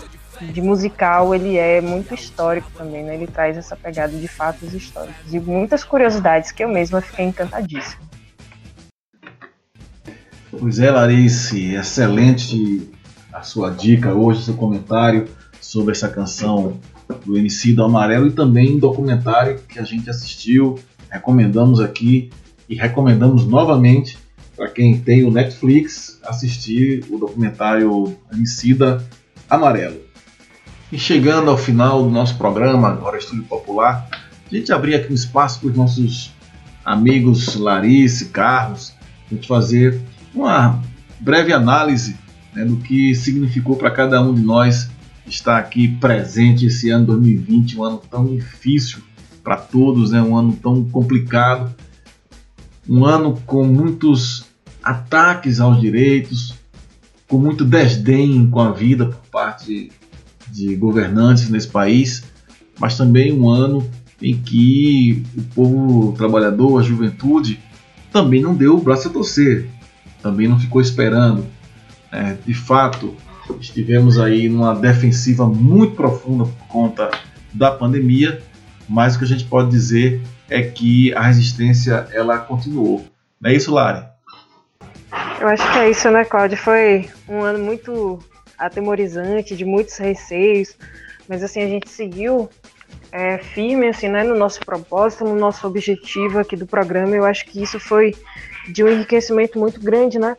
de 0.52 0.62
musical, 0.62 1.34
ele 1.34 1.56
é 1.56 1.80
muito 1.80 2.14
histórico 2.14 2.70
também, 2.76 3.02
né? 3.02 3.14
Ele 3.14 3.26
traz 3.26 3.56
essa 3.56 3.76
pegada 3.76 4.16
de 4.16 4.28
fatos 4.28 4.74
históricos 4.74 5.32
e 5.32 5.40
muitas 5.40 5.84
curiosidades 5.84 6.50
que 6.50 6.64
eu 6.64 6.68
mesma 6.68 7.00
fiquei 7.00 7.24
encantadíssima. 7.24 8.06
Pois 10.58 10.78
é, 10.78 10.90
Larice, 10.90 11.74
excelente 11.74 12.90
a 13.32 13.42
sua 13.42 13.70
dica 13.70 14.14
hoje, 14.14 14.44
seu 14.44 14.54
comentário 14.54 15.28
sobre 15.66 15.92
essa 15.92 16.08
canção 16.08 16.78
do 17.24 17.36
MC 17.36 17.72
do 17.72 17.82
Amarelo 17.82 18.28
e 18.28 18.30
também 18.30 18.76
um 18.76 18.78
documentário 18.78 19.58
que 19.68 19.80
a 19.80 19.82
gente 19.82 20.08
assistiu, 20.08 20.78
recomendamos 21.10 21.80
aqui 21.80 22.30
e 22.68 22.76
recomendamos 22.76 23.44
novamente 23.44 24.16
para 24.56 24.68
quem 24.68 24.98
tem 24.98 25.24
o 25.24 25.30
Netflix 25.30 26.20
assistir 26.22 27.04
o 27.10 27.18
documentário 27.18 28.16
Emicida 28.32 29.04
Amarelo. 29.50 30.00
E 30.92 30.98
chegando 30.98 31.50
ao 31.50 31.58
final 31.58 32.02
do 32.04 32.10
nosso 32.10 32.38
programa, 32.38 32.88
agora 32.88 33.18
Estúdio 33.18 33.44
Popular, 33.44 34.08
a 34.50 34.54
gente 34.54 34.72
abrir 34.72 34.94
aqui 34.94 35.10
um 35.10 35.16
espaço 35.16 35.58
para 35.58 35.70
os 35.70 35.76
nossos 35.76 36.32
amigos 36.84 37.56
Larice, 37.56 38.26
Carlos, 38.26 38.94
a 39.28 39.34
gente 39.34 39.48
fazer 39.48 40.00
uma 40.32 40.80
breve 41.18 41.52
análise 41.52 42.16
né, 42.54 42.64
do 42.64 42.76
que 42.76 43.16
significou 43.16 43.74
para 43.74 43.90
cada 43.90 44.22
um 44.22 44.32
de 44.32 44.42
nós 44.42 44.94
estar 45.26 45.58
aqui 45.58 45.88
presente 45.88 46.66
esse 46.66 46.90
ano 46.90 47.06
2020, 47.06 47.78
um 47.78 47.84
ano 47.84 48.02
tão 48.10 48.26
difícil 48.26 49.00
para 49.42 49.56
todos, 49.56 50.10
né, 50.10 50.22
um 50.22 50.36
ano 50.36 50.52
tão 50.60 50.84
complicado, 50.84 51.74
um 52.88 53.04
ano 53.04 53.40
com 53.46 53.64
muitos 53.64 54.46
ataques 54.82 55.60
aos 55.60 55.80
direitos, 55.80 56.54
com 57.28 57.38
muito 57.38 57.64
desdém 57.64 58.48
com 58.48 58.60
a 58.60 58.70
vida 58.70 59.06
por 59.06 59.20
parte 59.30 59.90
de 60.48 60.76
governantes 60.76 61.48
nesse 61.48 61.68
país, 61.68 62.24
mas 62.78 62.96
também 62.96 63.32
um 63.32 63.48
ano 63.48 63.88
em 64.22 64.36
que 64.36 65.24
o 65.36 65.42
povo 65.42 66.12
trabalhador, 66.12 66.80
a 66.80 66.82
juventude, 66.82 67.60
também 68.12 68.40
não 68.40 68.54
deu 68.54 68.76
o 68.76 68.80
braço 68.80 69.08
a 69.08 69.10
torcer, 69.10 69.68
também 70.22 70.48
não 70.48 70.58
ficou 70.58 70.80
esperando. 70.80 71.46
É, 72.10 72.34
de 72.46 72.54
fato, 72.54 73.14
estivemos 73.60 74.18
aí 74.18 74.48
numa 74.48 74.74
defensiva 74.74 75.46
muito 75.46 75.96
profunda 75.96 76.44
por 76.44 76.66
conta 76.68 77.10
da 77.52 77.70
pandemia, 77.70 78.42
mas 78.88 79.14
o 79.14 79.18
que 79.18 79.24
a 79.24 79.28
gente 79.28 79.44
pode 79.44 79.70
dizer 79.70 80.20
é 80.48 80.62
que 80.62 81.12
a 81.14 81.22
resistência 81.22 82.08
ela 82.12 82.38
continuou. 82.38 83.04
Não 83.40 83.50
é 83.50 83.54
isso, 83.54 83.72
Lari? 83.72 84.06
Eu 85.40 85.48
acho 85.48 85.72
que 85.72 85.78
é 85.78 85.90
isso, 85.90 86.10
né, 86.10 86.24
Cláudio? 86.24 86.56
Foi 86.56 87.08
um 87.28 87.42
ano 87.42 87.58
muito 87.58 88.18
atemorizante, 88.58 89.56
de 89.56 89.64
muitos 89.64 89.96
receios, 89.96 90.76
mas 91.28 91.42
assim, 91.42 91.62
a 91.62 91.68
gente 91.68 91.88
seguiu 91.88 92.48
é, 93.12 93.38
firme 93.38 93.88
assim, 93.88 94.08
né, 94.08 94.22
no 94.22 94.34
nosso 94.34 94.60
propósito, 94.60 95.24
no 95.24 95.36
nosso 95.36 95.66
objetivo 95.66 96.38
aqui 96.38 96.56
do 96.56 96.66
programa. 96.66 97.14
Eu 97.14 97.24
acho 97.24 97.44
que 97.46 97.62
isso 97.62 97.78
foi 97.78 98.14
de 98.68 98.82
um 98.82 98.88
enriquecimento 98.88 99.58
muito 99.58 99.80
grande, 99.80 100.18
né? 100.18 100.36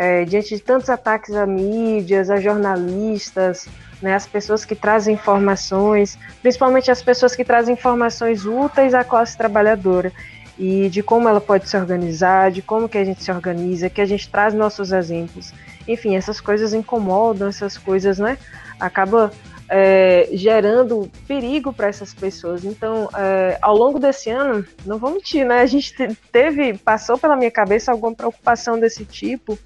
É, 0.00 0.24
diante 0.24 0.54
de 0.54 0.62
tantos 0.62 0.88
ataques 0.88 1.34
a 1.34 1.44
mídias, 1.44 2.30
a 2.30 2.38
jornalistas, 2.38 3.66
né, 4.00 4.14
as 4.14 4.28
pessoas 4.28 4.64
que 4.64 4.76
trazem 4.76 5.14
informações, 5.14 6.16
principalmente 6.40 6.88
as 6.88 7.02
pessoas 7.02 7.34
que 7.34 7.44
trazem 7.44 7.74
informações 7.74 8.46
úteis 8.46 8.94
à 8.94 9.02
classe 9.02 9.36
trabalhadora 9.36 10.12
e 10.56 10.88
de 10.88 11.02
como 11.02 11.28
ela 11.28 11.40
pode 11.40 11.68
se 11.68 11.76
organizar, 11.76 12.52
de 12.52 12.62
como 12.62 12.88
que 12.88 12.96
a 12.96 13.04
gente 13.04 13.24
se 13.24 13.30
organiza, 13.32 13.90
que 13.90 14.00
a 14.00 14.06
gente 14.06 14.28
traz 14.28 14.54
nossos 14.54 14.92
exemplos. 14.92 15.52
Enfim, 15.86 16.14
essas 16.14 16.40
coisas 16.40 16.72
incomodam, 16.72 17.48
essas 17.48 17.76
coisas, 17.76 18.20
né? 18.20 18.38
Acaba 18.78 19.32
é, 19.68 20.28
gerando 20.32 21.10
perigo 21.26 21.72
para 21.72 21.88
essas 21.88 22.14
pessoas. 22.14 22.64
Então, 22.64 23.08
é, 23.16 23.58
ao 23.60 23.76
longo 23.76 23.98
desse 23.98 24.30
ano, 24.30 24.64
não 24.84 24.98
vou 24.98 25.12
mentir, 25.12 25.46
né? 25.46 25.60
A 25.60 25.66
gente 25.66 25.94
teve, 26.32 26.76
passou 26.78 27.18
pela 27.18 27.36
minha 27.36 27.50
cabeça 27.50 27.92
alguma 27.92 28.14
preocupação 28.14 28.78
desse 28.78 29.04
tipo, 29.04 29.58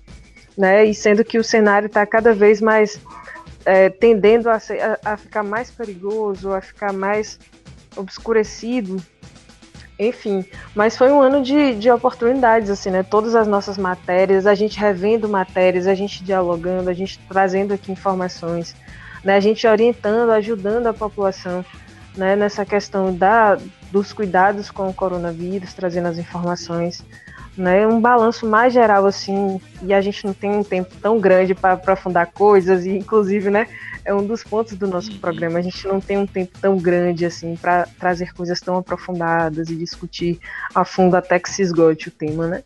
né? 0.57 0.85
E 0.85 0.95
sendo 0.95 1.25
que 1.25 1.39
o 1.39 1.45
cenário 1.45 1.87
está 1.87 2.05
cada 2.07 2.35
vez 2.35 2.61
mais 2.61 3.01
é, 3.65 3.89
tendendo 3.89 4.49
a, 4.49 4.59
ser, 4.59 4.81
a, 4.81 4.99
a, 5.05 5.17
ficar 5.17 5.43
mais 5.43 5.71
perigoso, 5.71 6.53
a 6.53 6.61
ficar 6.61 6.93
mais 6.93 7.39
obscurecido, 7.97 9.03
enfim, 9.99 10.45
mas 10.75 10.97
foi 10.97 11.13
um 11.13 11.21
ano 11.21 11.43
de, 11.43 11.75
de 11.75 11.91
oportunidades, 11.91 12.71
assim, 12.71 12.91
né? 12.91 13.03
Todas 13.03 13.35
as 13.35 13.47
nossas 13.47 13.79
matérias, 13.79 14.47
a 14.47 14.55
gente 14.55 14.79
revendo 14.79 15.29
matérias, 15.29 15.87
a 15.87 15.95
gente 15.95 16.25
dialogando, 16.25 16.91
a 16.91 16.93
gente 16.93 17.21
trazendo 17.29 17.73
aqui 17.73 17.93
informações, 17.93 18.75
né? 19.23 19.37
A 19.37 19.41
gente 19.41 19.67
orientando, 19.67 20.31
ajudando 20.31 20.89
a 20.89 20.95
população, 20.95 21.65
né? 22.17 22.35
Nessa 22.35 22.65
questão 22.65 23.15
da, 23.15 23.57
dos 23.93 24.13
cuidados 24.13 24.71
com 24.71 24.89
o 24.89 24.95
coronavírus, 24.95 25.73
trazendo 25.75 26.09
as 26.09 26.19
informações, 26.19 27.05
né? 27.57 27.87
Um 27.87 28.01
balanço 28.01 28.47
mais 28.47 28.73
geral, 28.73 29.07
assim, 29.07 29.61
e 29.83 29.93
a 29.93 30.01
gente 30.01 30.25
não 30.25 30.33
tem 30.33 30.51
um 30.51 30.65
tempo 30.65 30.95
tão 31.01 31.19
grande 31.19 31.55
para 31.55 31.73
aprofundar 31.73 32.27
coisas, 32.33 32.85
e 32.87 32.91
inclusive, 32.91 33.51
né? 33.51 33.67
é 34.05 34.13
um 34.15 34.27
dos 34.27 34.43
pontos 34.43 34.75
do 34.77 34.87
nosso 34.87 35.13
uhum. 35.13 35.19
programa. 35.19 35.59
A 35.59 35.63
gente 35.63 35.87
não 35.87 36.01
tem 36.01 36.19
um 36.19 36.27
tempo 36.27 36.59
tão 36.61 36.77
grande 36.77 37.25
assim 37.25 37.57
para 37.57 37.87
trazer 37.99 38.33
coisas 38.35 38.61
tão 38.61 38.77
aprofundadas 38.77 39.69
e 39.71 39.77
discutir 39.77 40.41
a 40.75 40.85
fundo 40.85 41.17
até 41.17 41.39
que 41.39 41.51
se 41.51 41.63
esgote 41.63 42.09
o 42.09 42.11
tema, 42.11 42.47
né? 42.47 42.63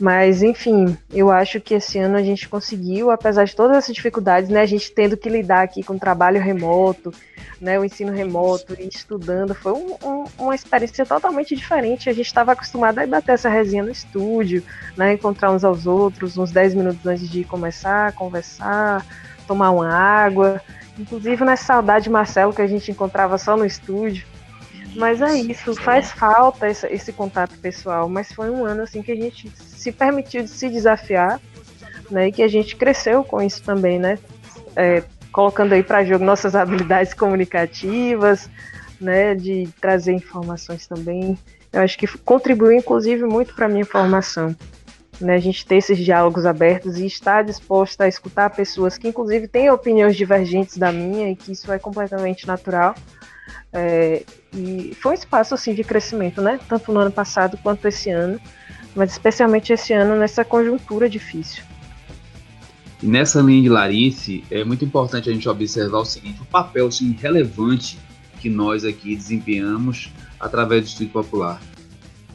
Mas, 0.00 0.42
enfim, 0.42 0.96
eu 1.12 1.30
acho 1.30 1.60
que 1.60 1.74
esse 1.74 1.98
ano 1.98 2.16
a 2.16 2.22
gente 2.22 2.48
conseguiu, 2.48 3.10
apesar 3.10 3.44
de 3.44 3.56
todas 3.56 3.76
essas 3.76 3.94
dificuldades, 3.94 4.48
né? 4.48 4.60
A 4.60 4.66
gente 4.66 4.92
tendo 4.92 5.16
que 5.16 5.28
lidar 5.28 5.62
aqui 5.62 5.82
com 5.82 5.98
trabalho 5.98 6.40
remoto, 6.40 7.12
né? 7.60 7.78
O 7.78 7.84
ensino 7.84 8.12
remoto 8.12 8.76
e 8.78 8.86
estudando, 8.86 9.54
foi 9.54 9.72
um, 9.72 9.96
um, 10.04 10.24
uma 10.38 10.54
experiência 10.54 11.04
totalmente 11.04 11.56
diferente. 11.56 12.08
A 12.08 12.12
gente 12.12 12.26
estava 12.26 12.52
acostumado 12.52 13.00
a 13.00 13.06
bater 13.06 13.32
essa 13.32 13.48
resenha 13.48 13.82
no 13.82 13.90
estúdio, 13.90 14.62
né? 14.96 15.14
Encontrar 15.14 15.50
uns 15.50 15.64
aos 15.64 15.86
outros, 15.86 16.38
uns 16.38 16.52
10 16.52 16.74
minutos 16.74 17.04
antes 17.04 17.28
de 17.28 17.42
começar, 17.42 18.12
conversar, 18.12 19.04
tomar 19.48 19.70
uma 19.70 19.92
água. 19.92 20.60
Inclusive 20.96 21.44
na 21.44 21.56
saudade 21.56 22.08
Marcelo 22.08 22.52
que 22.52 22.62
a 22.62 22.66
gente 22.66 22.90
encontrava 22.90 23.36
só 23.36 23.56
no 23.56 23.64
estúdio. 23.64 24.24
Mas 24.94 25.22
é 25.22 25.34
isso, 25.34 25.74
faz 25.76 26.10
falta 26.10 26.68
esse, 26.68 26.86
esse, 26.88 27.12
contato 27.12 27.56
pessoal. 27.58 28.08
Mas 28.08 28.32
foi 28.32 28.50
um 28.50 28.64
ano 28.64 28.82
assim 28.82 29.02
que 29.02 29.12
a 29.12 29.16
gente 29.16 29.50
se 29.56 29.92
permitiu 29.92 30.42
de 30.42 30.48
se 30.48 30.68
desafiar, 30.68 31.40
né? 32.10 32.28
E 32.28 32.32
que 32.32 32.42
a 32.42 32.48
gente 32.48 32.76
cresceu 32.76 33.22
com 33.22 33.40
isso 33.40 33.62
também, 33.62 33.98
né? 33.98 34.18
É, 34.74 35.02
colocando 35.32 35.72
aí 35.72 35.82
para 35.82 36.04
jogo 36.04 36.24
nossas 36.24 36.54
habilidades 36.56 37.14
comunicativas, 37.14 38.48
né? 39.00 39.34
De 39.34 39.68
trazer 39.80 40.12
informações 40.12 40.86
também. 40.86 41.38
Eu 41.72 41.82
acho 41.82 41.98
que 41.98 42.06
contribuiu, 42.18 42.72
inclusive, 42.72 43.24
muito 43.24 43.54
para 43.54 43.68
minha 43.68 43.84
formação 43.84 44.56
né, 45.20 45.34
a 45.34 45.38
gente 45.38 45.66
ter 45.66 45.76
esses 45.76 45.98
diálogos 45.98 46.46
abertos 46.46 46.98
e 46.98 47.06
estar 47.06 47.42
disposta 47.42 48.04
a 48.04 48.08
escutar 48.08 48.50
pessoas 48.50 48.96
que, 48.96 49.08
inclusive, 49.08 49.48
têm 49.48 49.70
opiniões 49.70 50.16
divergentes 50.16 50.76
da 50.76 50.92
minha 50.92 51.30
e 51.30 51.36
que 51.36 51.52
isso 51.52 51.70
é 51.72 51.78
completamente 51.78 52.46
natural. 52.46 52.94
É, 53.72 54.22
e 54.52 54.94
foi 55.00 55.12
um 55.12 55.14
espaço 55.14 55.54
assim 55.54 55.74
de 55.74 55.84
crescimento, 55.84 56.40
né? 56.40 56.58
Tanto 56.68 56.92
no 56.92 57.00
ano 57.00 57.10
passado 57.10 57.58
quanto 57.62 57.86
esse 57.86 58.10
ano, 58.10 58.40
mas 58.94 59.12
especialmente 59.12 59.72
esse 59.72 59.92
ano 59.92 60.16
nessa 60.16 60.44
conjuntura 60.44 61.08
difícil. 61.08 61.62
Nessa 63.02 63.40
linha 63.40 63.62
de 63.62 63.68
Larice, 63.68 64.44
é 64.50 64.64
muito 64.64 64.84
importante 64.84 65.30
a 65.30 65.32
gente 65.32 65.48
observar 65.48 65.98
o 65.98 66.04
seguinte: 66.04 66.40
o 66.40 66.46
papel 66.46 66.88
assim, 66.88 67.12
relevante 67.12 67.98
que 68.40 68.48
nós 68.48 68.84
aqui 68.84 69.14
desempenhamos 69.14 70.10
através 70.40 70.82
do 70.82 70.88
Estúdio 70.88 71.12
Popular 71.12 71.60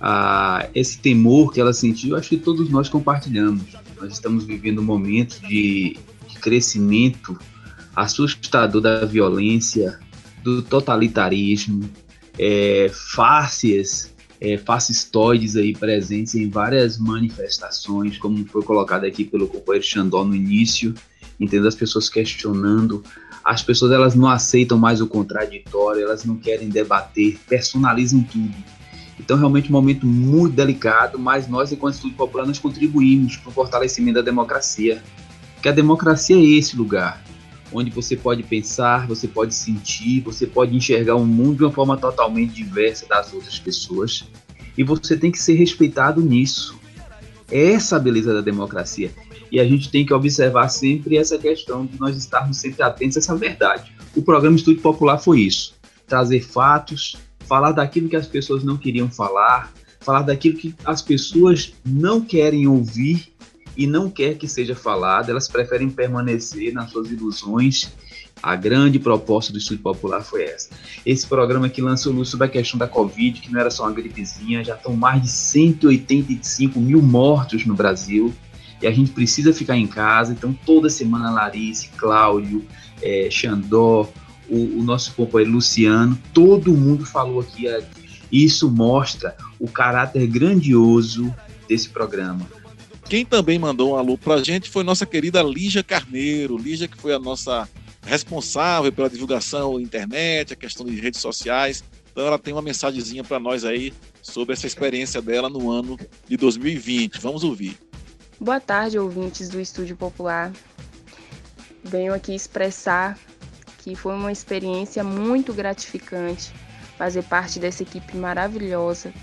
a, 0.06 0.68
esse 0.76 1.00
temor 1.00 1.54
que 1.54 1.62
ela 1.62 1.72
sentiu, 1.72 2.18
acho 2.18 2.28
que 2.28 2.38
todos 2.38 2.70
nós 2.70 2.90
compartilhamos. 2.90 3.64
Nós 4.00 4.12
estamos 4.12 4.44
vivendo 4.44 4.80
um 4.80 4.84
momento 4.84 5.40
de, 5.48 5.98
de 6.28 6.36
crescimento 6.42 7.40
assustador 7.96 8.82
da 8.82 9.06
violência, 9.06 9.98
do 10.44 10.62
totalitarismo, 10.62 11.90
é, 12.38 12.90
fáceis, 13.14 14.14
é, 14.40 14.58
fascistoides 14.58 15.56
aí 15.56 15.74
presentes 15.74 16.36
em 16.36 16.50
várias 16.50 16.98
manifestações, 16.98 18.18
como 18.18 18.46
foi 18.48 18.64
colocado 18.64 19.06
aqui 19.06 19.24
pelo 19.24 19.48
companheiro 19.48 19.86
Xandó 19.86 20.24
no 20.24 20.36
início, 20.36 20.94
entendendo 21.40 21.68
as 21.68 21.76
pessoas 21.76 22.10
questionando, 22.10 23.04
as 23.44 23.62
pessoas 23.62 23.92
elas 23.92 24.16
não 24.16 24.28
aceitam 24.28 24.78
mais 24.78 25.02
o 25.02 25.08
contraditório, 25.08 26.02
elas 26.02 26.24
não 26.24 26.38
querem 26.38 26.70
debater, 26.70 27.38
personalizam 27.48 28.24
tudo. 28.24 28.54
Então, 29.20 29.38
realmente, 29.38 29.70
um 29.70 29.74
momento 29.74 30.06
muito 30.06 30.56
delicado, 30.56 31.20
mas 31.20 31.48
nós, 31.48 31.72
enquanto 31.72 31.96
Estúdio 31.96 32.18
Popular, 32.18 32.46
nós 32.46 32.60
contribuímos 32.60 33.38
para 33.38 33.50
o 33.50 33.54
fortalecimento 33.54 34.16
da 34.16 34.22
democracia. 34.22 35.02
Que 35.62 35.70
a 35.70 35.72
democracia 35.72 36.36
é 36.36 36.42
esse 36.42 36.76
lugar, 36.76 37.24
onde 37.74 37.90
você 37.90 38.16
pode 38.16 38.44
pensar, 38.44 39.08
você 39.08 39.28
pode 39.28 39.56
sentir, 39.56 40.22
você 40.22 40.46
pode 40.46 40.76
enxergar 40.76 41.16
o 41.16 41.26
mundo 41.26 41.58
de 41.58 41.64
uma 41.64 41.72
forma 41.72 41.98
totalmente 41.98 42.54
diversa 42.54 43.08
das 43.08 43.34
outras 43.34 43.58
pessoas. 43.60 44.26
E 44.78 44.84
você 44.84 45.18
tem 45.18 45.32
que 45.32 45.40
ser 45.40 45.54
respeitado 45.54 46.22
nisso. 46.22 46.80
Essa 47.52 47.96
é 47.96 47.98
a 47.98 48.02
beleza 48.02 48.34
da 48.34 48.42
democracia. 48.42 49.12
E 49.52 49.60
a 49.60 49.66
gente 49.66 49.90
tem 49.90 50.06
que 50.06 50.14
observar 50.14 50.70
sempre 50.70 51.18
essa 51.18 51.38
questão 51.38 51.86
de 51.86 52.00
nós 52.00 52.18
estarmos 52.18 52.58
sempre 52.58 52.82
atentos 52.82 53.18
a 53.18 53.20
essa 53.20 53.36
verdade. 53.36 53.92
O 54.16 54.22
programa 54.22 54.56
Estúdio 54.56 54.82
Popular 54.82 55.18
foi 55.18 55.42
isso: 55.42 55.76
trazer 56.08 56.42
fatos, 56.42 57.18
falar 57.40 57.72
daquilo 57.72 58.10
que 58.10 58.16
as 58.16 58.28
pessoas 58.28 58.64
não 58.64 58.78
queriam 58.78 59.10
falar, 59.10 59.72
falar 60.00 60.24
daquilo 60.24 60.58
que 60.58 60.74
as 60.84 61.02
pessoas 61.02 61.74
não 61.86 62.22
querem 62.22 62.68
ouvir 62.68 63.34
e 63.76 63.88
não 63.88 64.10
quer 64.10 64.38
que 64.38 64.48
seja 64.48 64.76
falado, 64.76 65.30
elas 65.30 65.48
preferem 65.48 65.90
permanecer 65.90 66.74
nas 66.74 66.92
suas 66.92 67.12
ilusões. 67.12 67.92
A 68.42 68.56
grande 68.56 69.00
proposta 69.00 69.52
do 69.52 69.58
Estúdio 69.58 69.84
Popular 69.84 70.22
foi 70.22 70.44
essa. 70.44 70.70
Esse 71.06 71.26
programa 71.26 71.70
que 71.70 71.82
lançou 71.82 72.12
luz 72.12 72.30
sobre 72.30 72.48
a 72.48 72.50
questão 72.50 72.78
da 72.78 72.88
Covid, 72.88 73.40
que 73.40 73.52
não 73.52 73.60
era 73.60 73.72
só 73.72 73.84
uma 73.84 73.94
gripezinha, 73.94 74.64
já 74.64 74.76
estão 74.76 74.96
mais 74.96 75.22
de 75.22 75.30
185 75.30 76.80
mil 76.80 77.02
mortos 77.02 77.66
no 77.66 77.74
Brasil 77.74 78.34
e 78.82 78.88
a 78.88 78.92
gente 78.92 79.12
precisa 79.12 79.54
ficar 79.54 79.78
em 79.78 79.88
casa. 79.88 80.34
Então, 80.34 80.54
toda 80.66 80.90
semana, 80.90 81.32
Larice, 81.32 81.90
Cláudio, 81.96 82.66
é, 83.02 83.30
Xandó, 83.32 84.10
o, 84.50 84.80
o 84.80 84.84
nosso 84.84 85.14
companheiro 85.14 85.54
Luciano, 85.54 86.20
todo 86.34 86.74
mundo 86.74 87.06
falou 87.06 87.40
aqui. 87.40 87.68
É, 87.68 87.82
isso 88.32 88.70
mostra 88.70 89.38
o 89.60 89.68
caráter 89.68 90.28
grandioso 90.28 91.34
desse 91.68 91.88
programa. 91.88 92.46
Quem 93.14 93.24
também 93.24 93.60
mandou 93.60 93.92
um 93.92 93.96
alô 93.96 94.18
pra 94.18 94.42
gente 94.42 94.72
foi 94.72 94.84
nossa 94.84 95.06
querida 95.06 95.44
Lígia 95.44 95.84
Carneiro. 95.84 96.58
Lígia, 96.58 96.88
que 96.88 96.98
foi 96.98 97.14
a 97.14 97.20
nossa 97.20 97.70
responsável 98.02 98.92
pela 98.92 99.08
divulgação 99.08 99.76
na 99.76 99.84
internet, 99.84 100.52
a 100.54 100.56
questão 100.56 100.84
de 100.84 101.00
redes 101.00 101.22
sociais. 101.22 101.84
Então 102.12 102.26
ela 102.26 102.40
tem 102.40 102.56
uma 102.56 102.62
mensagenzinha 102.64 103.24
para 103.24 103.40
nós 103.40 103.66
aí 103.66 103.94
sobre 104.20 104.54
essa 104.54 104.66
experiência 104.66 105.22
dela 105.22 105.48
no 105.48 105.70
ano 105.70 105.96
de 106.28 106.36
2020. 106.36 107.20
Vamos 107.20 107.44
ouvir. 107.44 107.78
Boa 108.40 108.60
tarde, 108.60 108.98
ouvintes 108.98 109.48
do 109.48 109.62
Estúdio 109.62 109.96
Popular. 109.96 110.52
Venho 111.84 112.16
aqui 112.16 112.34
expressar 112.34 113.16
que 113.84 113.94
foi 113.94 114.16
uma 114.16 114.32
experiência 114.32 115.04
muito 115.04 115.54
gratificante 115.54 116.52
fazer 116.98 117.22
parte 117.26 117.60
dessa 117.60 117.84
equipe 117.84 118.18
maravilhosa, 118.18 119.14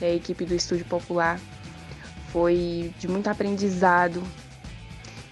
que 0.00 0.04
é 0.04 0.08
a 0.08 0.14
equipe 0.16 0.44
do 0.44 0.56
Estúdio 0.56 0.86
Popular. 0.86 1.38
Foi 2.34 2.92
de 2.98 3.06
muito 3.06 3.28
aprendizado. 3.28 4.20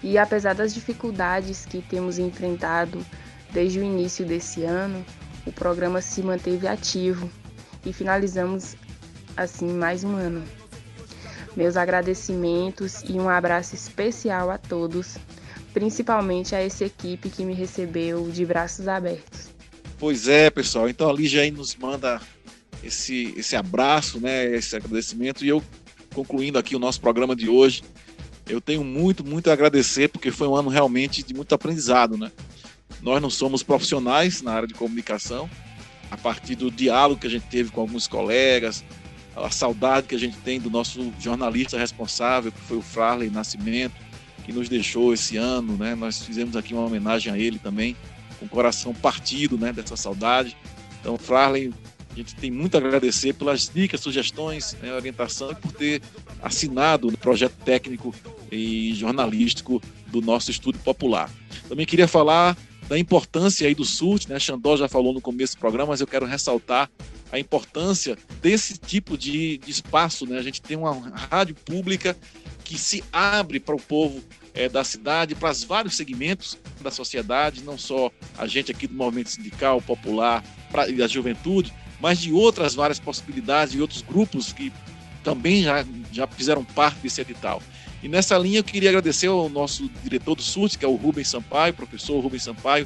E 0.01 0.17
apesar 0.17 0.55
das 0.55 0.73
dificuldades 0.73 1.65
que 1.65 1.81
temos 1.81 2.17
enfrentado 2.17 3.05
desde 3.51 3.79
o 3.79 3.83
início 3.83 4.25
desse 4.25 4.63
ano, 4.63 5.05
o 5.45 5.51
programa 5.51 5.99
se 5.99 6.21
manteve 6.21 6.65
ativo 6.65 7.29
e 7.85 7.91
finalizamos 7.91 8.77
assim 9.35 9.67
mais 9.67 10.05
um 10.05 10.15
ano. 10.15 10.45
Meus 11.57 11.75
agradecimentos 11.75 13.03
e 13.03 13.19
um 13.19 13.27
abraço 13.27 13.75
especial 13.75 14.49
a 14.49 14.57
todos, 14.57 15.17
principalmente 15.73 16.55
a 16.55 16.61
essa 16.61 16.85
equipe 16.85 17.29
que 17.29 17.43
me 17.43 17.53
recebeu 17.53 18.29
de 18.31 18.45
braços 18.45 18.87
abertos. 18.87 19.49
Pois 19.99 20.29
é, 20.29 20.49
pessoal. 20.49 20.87
Então 20.87 21.09
a 21.09 21.13
Lígia 21.13 21.41
aí 21.41 21.51
nos 21.51 21.75
manda 21.75 22.21
esse, 22.81 23.33
esse 23.35 23.57
abraço, 23.57 24.21
né, 24.21 24.45
esse 24.55 24.73
agradecimento. 24.73 25.43
E 25.43 25.49
eu, 25.49 25.61
concluindo 26.13 26.57
aqui 26.57 26.75
o 26.75 26.79
nosso 26.79 27.01
programa 27.01 27.35
de 27.35 27.49
hoje, 27.49 27.83
eu 28.47 28.61
tenho 28.61 28.83
muito, 28.83 29.25
muito 29.25 29.49
a 29.49 29.53
agradecer, 29.53 30.09
porque 30.09 30.31
foi 30.31 30.47
um 30.47 30.55
ano 30.55 30.69
realmente 30.69 31.23
de 31.23 31.33
muito 31.33 31.53
aprendizado, 31.53 32.17
né? 32.17 32.31
Nós 33.01 33.21
não 33.21 33.29
somos 33.29 33.63
profissionais 33.63 34.41
na 34.41 34.53
área 34.53 34.67
de 34.67 34.73
comunicação, 34.73 35.49
a 36.11 36.17
partir 36.17 36.55
do 36.55 36.69
diálogo 36.69 37.21
que 37.21 37.27
a 37.27 37.29
gente 37.29 37.47
teve 37.47 37.71
com 37.71 37.81
alguns 37.81 38.07
colegas, 38.07 38.83
a 39.35 39.49
saudade 39.49 40.07
que 40.07 40.15
a 40.15 40.19
gente 40.19 40.37
tem 40.37 40.59
do 40.59 40.69
nosso 40.69 41.11
jornalista 41.19 41.77
responsável, 41.77 42.51
que 42.51 42.61
foi 42.61 42.77
o 42.77 42.81
Farley 42.81 43.29
Nascimento, 43.29 43.95
que 44.45 44.53
nos 44.53 44.69
deixou 44.69 45.13
esse 45.13 45.37
ano, 45.37 45.75
né? 45.77 45.95
Nós 45.95 46.21
fizemos 46.21 46.55
aqui 46.55 46.73
uma 46.73 46.85
homenagem 46.85 47.33
a 47.33 47.37
ele 47.37 47.57
também, 47.57 47.95
com 48.39 48.45
o 48.45 48.49
coração 48.49 48.93
partido, 48.93 49.57
né, 49.57 49.71
dessa 49.71 49.95
saudade. 49.95 50.55
Então, 50.99 51.17
Farley, 51.17 51.73
a 52.13 52.15
gente 52.15 52.35
tem 52.35 52.51
muito 52.51 52.75
a 52.75 52.79
agradecer 52.79 53.33
pelas 53.33 53.67
dicas, 53.73 53.99
sugestões, 53.99 54.77
né, 54.81 54.93
orientação 54.93 55.51
e 55.51 55.55
por 55.55 55.71
ter 55.71 56.01
assinado 56.41 57.07
o 57.07 57.17
projeto 57.17 57.55
técnico 57.65 58.13
e 58.51 58.93
jornalístico 58.93 59.81
do 60.07 60.21
nosso 60.21 60.51
Estúdio 60.51 60.79
Popular. 60.81 61.29
Também 61.67 61.87
queria 61.87 62.07
falar 62.07 62.55
da 62.87 62.99
importância 62.99 63.67
aí 63.67 63.73
do 63.73 63.83
SURT, 63.83 64.27
né? 64.27 64.39
Xandó 64.39 64.77
já 64.77 64.87
falou 64.87 65.13
no 65.13 65.21
começo 65.21 65.55
do 65.55 65.59
programa, 65.59 65.89
mas 65.89 66.01
eu 66.01 66.07
quero 66.07 66.25
ressaltar 66.25 66.89
a 67.31 67.39
importância 67.39 68.15
desse 68.41 68.77
tipo 68.77 69.17
de, 69.17 69.57
de 69.57 69.71
espaço, 69.71 70.27
né? 70.27 70.37
A 70.37 70.43
gente 70.43 70.61
tem 70.61 70.77
uma 70.77 70.93
rádio 71.09 71.55
pública 71.55 72.15
que 72.63 72.77
se 72.77 73.03
abre 73.11 73.59
para 73.59 73.75
o 73.75 73.81
povo 73.81 74.21
é, 74.53 74.69
da 74.69 74.83
cidade, 74.83 75.33
para 75.33 75.51
os 75.51 75.63
vários 75.63 75.95
segmentos 75.95 76.57
da 76.81 76.91
sociedade, 76.91 77.63
não 77.63 77.77
só 77.77 78.11
a 78.37 78.45
gente 78.45 78.71
aqui 78.71 78.85
do 78.85 78.93
movimento 78.93 79.31
sindical, 79.31 79.81
popular 79.81 80.43
e 80.87 80.93
da 80.93 81.07
juventude, 81.07 81.73
mas 82.03 82.19
de 82.19 82.33
outras 82.33 82.75
várias 82.75 82.99
possibilidades 82.99 83.73
e 83.73 83.79
outros 83.79 84.01
grupos 84.01 84.51
que 84.51 84.73
também 85.23 85.63
já, 85.63 85.85
já 86.11 86.27
fizeram 86.27 86.65
parte 86.65 86.99
desse 86.99 87.21
edital. 87.21 87.63
E 88.03 88.09
nessa 88.09 88.37
linha 88.37 88.59
eu 88.59 88.63
queria 88.63 88.89
agradecer 88.89 89.27
ao 89.27 89.47
nosso 89.47 89.89
diretor 90.03 90.35
do 90.35 90.41
SURT, 90.41 90.77
que 90.77 90.83
é 90.83 90.87
o 90.87 90.95
Rubens 90.95 91.29
Sampaio, 91.29 91.73
professor 91.73 92.19
Rubens 92.19 92.43
Sampaio, 92.43 92.85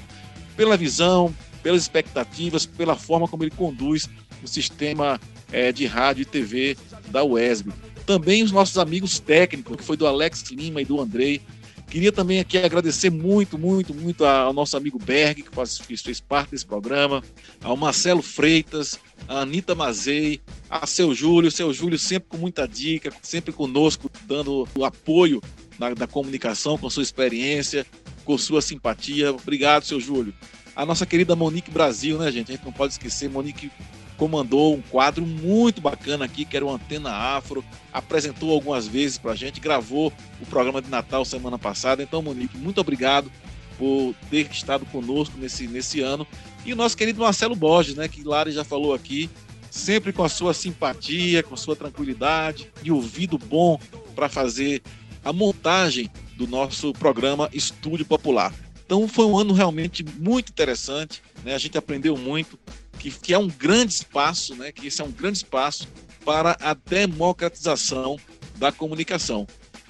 pela 0.56 0.78
visão, 0.78 1.34
pelas 1.64 1.82
expectativas, 1.82 2.68
pela 2.68 2.96
forma 2.96 3.28
como 3.28 3.44
ele 3.44 3.50
conduz 3.50 4.08
o 4.44 4.48
sistema 4.48 5.20
é, 5.52 5.72
de 5.72 5.88
rádio 5.88 6.22
e 6.22 6.26
TV 6.26 6.78
da 7.08 7.24
UESB. 7.24 7.74
Também 8.06 8.44
os 8.44 8.52
nossos 8.52 8.78
amigos 8.78 9.20
técnicos, 9.20 9.78
que 9.78 9.84
foi 9.84 9.98
do 9.98 10.06
Alex 10.06 10.44
Lima 10.52 10.80
e 10.80 10.86
do 10.86 11.02
Andrei. 11.02 11.42
Queria 11.90 12.12
também 12.12 12.40
aqui 12.40 12.60
agradecer 12.60 13.10
muito, 13.10 13.58
muito, 13.58 13.96
muito 13.96 14.24
ao 14.24 14.54
nosso 14.54 14.78
amigo 14.78 15.00
Berg, 15.00 15.42
que 15.42 15.56
faz, 15.56 15.80
fez 15.80 16.20
parte 16.20 16.52
desse 16.52 16.66
programa, 16.66 17.24
ao 17.64 17.76
Marcelo 17.76 18.22
Freitas, 18.22 19.00
a 19.28 19.42
Anitta 19.42 19.76
Mazei, 19.76 20.42
a 20.70 20.86
seu 20.86 21.14
Júlio, 21.14 21.52
seu 21.52 21.74
Júlio 21.74 21.98
sempre 21.98 22.30
com 22.30 22.38
muita 22.38 22.68
dica, 22.68 23.12
sempre 23.22 23.52
conosco, 23.52 24.10
dando 24.26 24.68
o 24.76 24.86
apoio 24.86 25.42
na, 25.80 25.94
da 25.94 26.08
comunicação, 26.08 26.78
com 26.78 26.90
sua 26.90 27.04
experiência, 27.04 27.86
com 28.26 28.38
sua 28.38 28.62
simpatia. 28.62 29.32
Obrigado, 29.32 29.84
seu 29.84 30.00
Júlio. 30.00 30.34
A 30.76 30.86
nossa 30.86 31.06
querida 31.06 31.36
Monique 31.36 31.72
Brasil, 31.72 32.18
né, 32.18 32.32
gente? 32.32 32.52
A 32.52 32.56
gente 32.56 32.66
não 32.66 32.74
pode 32.74 32.94
esquecer, 32.94 33.30
Monique 33.30 33.72
comandou 34.18 34.76
um 34.76 34.82
quadro 34.82 35.26
muito 35.26 35.80
bacana 35.80 36.26
aqui, 36.26 36.44
que 36.44 36.58
era 36.58 36.66
o 36.66 36.72
Antena 36.72 37.12
Afro, 37.12 37.64
apresentou 37.94 38.52
algumas 38.52 38.88
vezes 38.88 39.18
para 39.18 39.34
a 39.34 39.36
gente, 39.36 39.60
gravou 39.60 40.12
o 40.42 40.46
programa 40.48 40.82
de 40.82 40.90
Natal 40.90 41.24
semana 41.24 41.58
passada. 41.58 42.02
Então, 42.02 42.22
Monique, 42.22 42.58
muito 42.58 42.82
obrigado 42.82 43.32
por 43.78 44.16
ter 44.30 44.50
estado 44.52 44.86
conosco 44.88 45.38
nesse, 45.38 45.68
nesse 45.68 46.02
ano. 46.02 46.26
E 46.66 46.74
o 46.74 46.76
nosso 46.76 46.98
querido 46.98 47.22
Marcelo 47.22 47.56
Borges, 47.56 47.96
né, 47.96 48.08
que 48.08 48.24
Lari 48.24 48.52
já 48.52 48.64
falou 48.64 48.94
aqui, 48.94 49.30
sempre 49.70 50.12
com 50.12 50.24
a 50.24 50.30
sua 50.30 50.54
simpatia, 50.54 51.44
com 51.44 51.54
a 51.54 51.58
sua 51.58 51.76
tranquilidade 51.76 52.72
e 52.84 52.92
ouvido 52.92 53.38
bom 53.38 53.80
para 54.16 54.28
fazer 54.28 54.82
a 55.24 55.32
montagem 55.32 56.10
do 56.36 56.48
nosso 56.48 56.94
programa 56.94 57.50
Estúdio 57.54 58.06
Popular. 58.06 58.54
Então 58.86 59.08
foi 59.08 59.26
um 59.26 59.38
ano 59.38 59.54
realmente 59.54 60.04
muito 60.18 60.50
interessante, 60.50 61.22
né? 61.44 61.54
A 61.54 61.58
gente 61.58 61.78
aprendeu 61.78 62.16
muito, 62.16 62.58
que, 62.98 63.12
que 63.12 63.34
é 63.34 63.38
um 63.38 63.48
grande 63.48 63.94
espaço, 63.94 64.56
né? 64.56 64.72
Que 64.72 64.88
esse 64.88 65.02
é 65.02 65.04
um 65.04 65.12
grande 65.12 65.40
espaço 65.40 65.88
para 66.24 66.58
a 66.62 66.74
democratização 66.74 68.18
da 68.56 68.72
comunicação. 68.72 69.46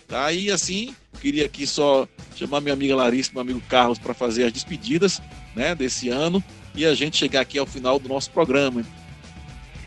Tá? 0.08 0.32
E 0.32 0.50
assim, 0.50 0.96
queria 1.20 1.46
aqui 1.46 1.68
só 1.68 2.08
chamar 2.36 2.62
minha 2.62 2.74
amiga 2.74 2.96
Larissa, 2.96 3.32
meu 3.34 3.42
amigo 3.42 3.62
Carlos, 3.68 4.00
para 4.00 4.14
fazer 4.14 4.46
as 4.46 4.54
despedidas 4.54 5.22
né, 5.56 5.76
desse 5.76 6.10
ano 6.10 6.42
e 6.74 6.86
a 6.86 6.94
gente 6.94 7.18
chegar 7.18 7.42
aqui 7.42 7.58
ao 7.60 7.66
final 7.66 8.00
do 8.00 8.08
nosso 8.08 8.32
programa. 8.32 8.84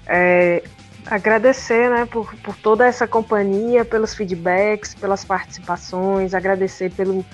É, 0.07 0.63
agradecer 1.07 1.89
né, 1.89 2.05
por, 2.05 2.35
por 2.37 2.57
toda 2.57 2.87
essa 2.87 3.07
companhia, 3.07 3.85
pelos 3.85 4.15
feedbacks, 4.15 4.95
pelas 4.95 5.25
participações, 5.25 6.35
agradecer 6.35 6.91
pelo, 6.91 7.25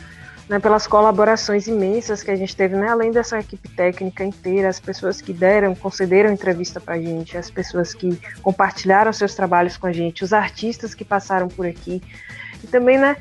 né, 0.48 0.58
pelas 0.58 0.86
colaborações 0.86 1.66
imensas 1.66 2.22
que 2.22 2.30
a 2.30 2.36
gente 2.36 2.54
teve, 2.54 2.76
né, 2.76 2.88
além 2.88 3.10
dessa 3.10 3.38
equipe 3.38 3.68
técnica 3.68 4.24
inteira, 4.24 4.68
as 4.68 4.78
pessoas 4.78 5.20
que 5.20 5.32
deram, 5.32 5.74
concederam 5.74 6.32
entrevista 6.32 6.80
para 6.80 6.94
a 6.94 7.00
gente, 7.00 7.36
as 7.36 7.50
pessoas 7.50 7.94
que 7.94 8.16
compartilharam 8.42 9.12
seus 9.12 9.34
trabalhos 9.34 9.76
com 9.76 9.86
a 9.86 9.92
gente, 9.92 10.22
os 10.22 10.32
artistas 10.32 10.94
que 10.94 11.04
passaram 11.04 11.48
por 11.48 11.66
aqui, 11.66 12.02
e 12.66 12.70
também, 12.70 12.98
né, 12.98 13.16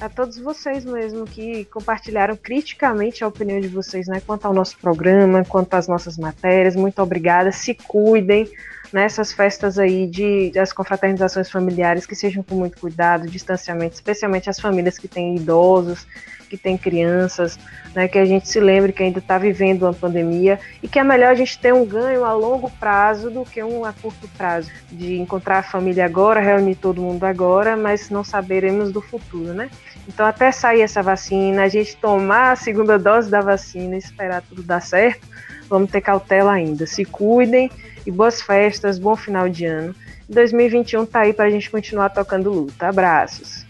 a 0.00 0.08
todos 0.08 0.38
vocês 0.38 0.84
mesmo 0.84 1.24
que 1.24 1.64
compartilharam 1.66 2.36
criticamente 2.36 3.24
a 3.24 3.28
opinião 3.28 3.60
de 3.60 3.68
vocês, 3.68 4.06
né, 4.06 4.22
quanto 4.24 4.46
ao 4.46 4.54
nosso 4.54 4.78
programa, 4.78 5.44
quanto 5.44 5.74
às 5.74 5.88
nossas 5.88 6.16
matérias. 6.16 6.76
Muito 6.76 7.02
obrigada. 7.02 7.50
Se 7.50 7.74
cuidem 7.74 8.48
nessas 8.92 9.32
festas 9.32 9.78
aí 9.78 10.06
de 10.06 10.50
das 10.52 10.72
confraternizações 10.72 11.50
familiares 11.50 12.06
que 12.06 12.14
sejam 12.14 12.42
com 12.42 12.54
muito 12.54 12.78
cuidado, 12.78 13.26
distanciamento, 13.26 13.94
especialmente 13.94 14.48
as 14.48 14.58
famílias 14.58 14.96
que 14.96 15.08
têm 15.08 15.36
idosos, 15.36 16.06
que 16.48 16.56
têm 16.56 16.76
crianças, 16.76 17.58
né, 17.94 18.08
que 18.08 18.18
a 18.18 18.24
gente 18.24 18.48
se 18.48 18.58
lembre 18.58 18.92
que 18.92 19.02
ainda 19.02 19.18
está 19.18 19.38
vivendo 19.38 19.82
uma 19.82 19.92
pandemia 19.92 20.58
e 20.82 20.88
que 20.88 20.98
é 20.98 21.04
melhor 21.04 21.30
a 21.30 21.34
gente 21.34 21.58
ter 21.58 21.72
um 21.72 21.84
ganho 21.84 22.24
a 22.24 22.32
longo 22.32 22.70
prazo 22.70 23.30
do 23.30 23.44
que 23.44 23.62
um 23.62 23.84
a 23.84 23.92
curto 23.92 24.28
prazo, 24.36 24.70
de 24.90 25.18
encontrar 25.18 25.58
a 25.58 25.62
família 25.62 26.04
agora, 26.04 26.40
reunir 26.40 26.76
todo 26.76 27.02
mundo 27.02 27.24
agora, 27.24 27.76
mas 27.76 28.10
não 28.10 28.24
saberemos 28.24 28.90
do 28.90 29.00
futuro, 29.00 29.52
né? 29.52 29.70
Então, 30.08 30.24
até 30.24 30.50
sair 30.50 30.80
essa 30.80 31.02
vacina, 31.02 31.64
a 31.64 31.68
gente 31.68 31.94
tomar 31.96 32.52
a 32.52 32.56
segunda 32.56 32.98
dose 32.98 33.30
da 33.30 33.42
vacina 33.42 33.94
e 33.94 33.98
esperar 33.98 34.42
tudo 34.42 34.62
dar 34.62 34.80
certo, 34.80 35.26
vamos 35.68 35.90
ter 35.90 36.00
cautela 36.00 36.52
ainda. 36.52 36.86
Se 36.86 37.04
cuidem 37.04 37.70
e 38.06 38.10
boas 38.10 38.40
festas, 38.40 38.98
bom 38.98 39.14
final 39.14 39.50
de 39.50 39.66
ano. 39.66 39.94
2021 40.28 41.04
tá 41.06 41.20
aí 41.20 41.32
para 41.32 41.46
a 41.46 41.50
gente 41.50 41.70
continuar 41.70 42.08
tocando 42.10 42.50
luta. 42.50 42.88
Abraços. 42.88 43.66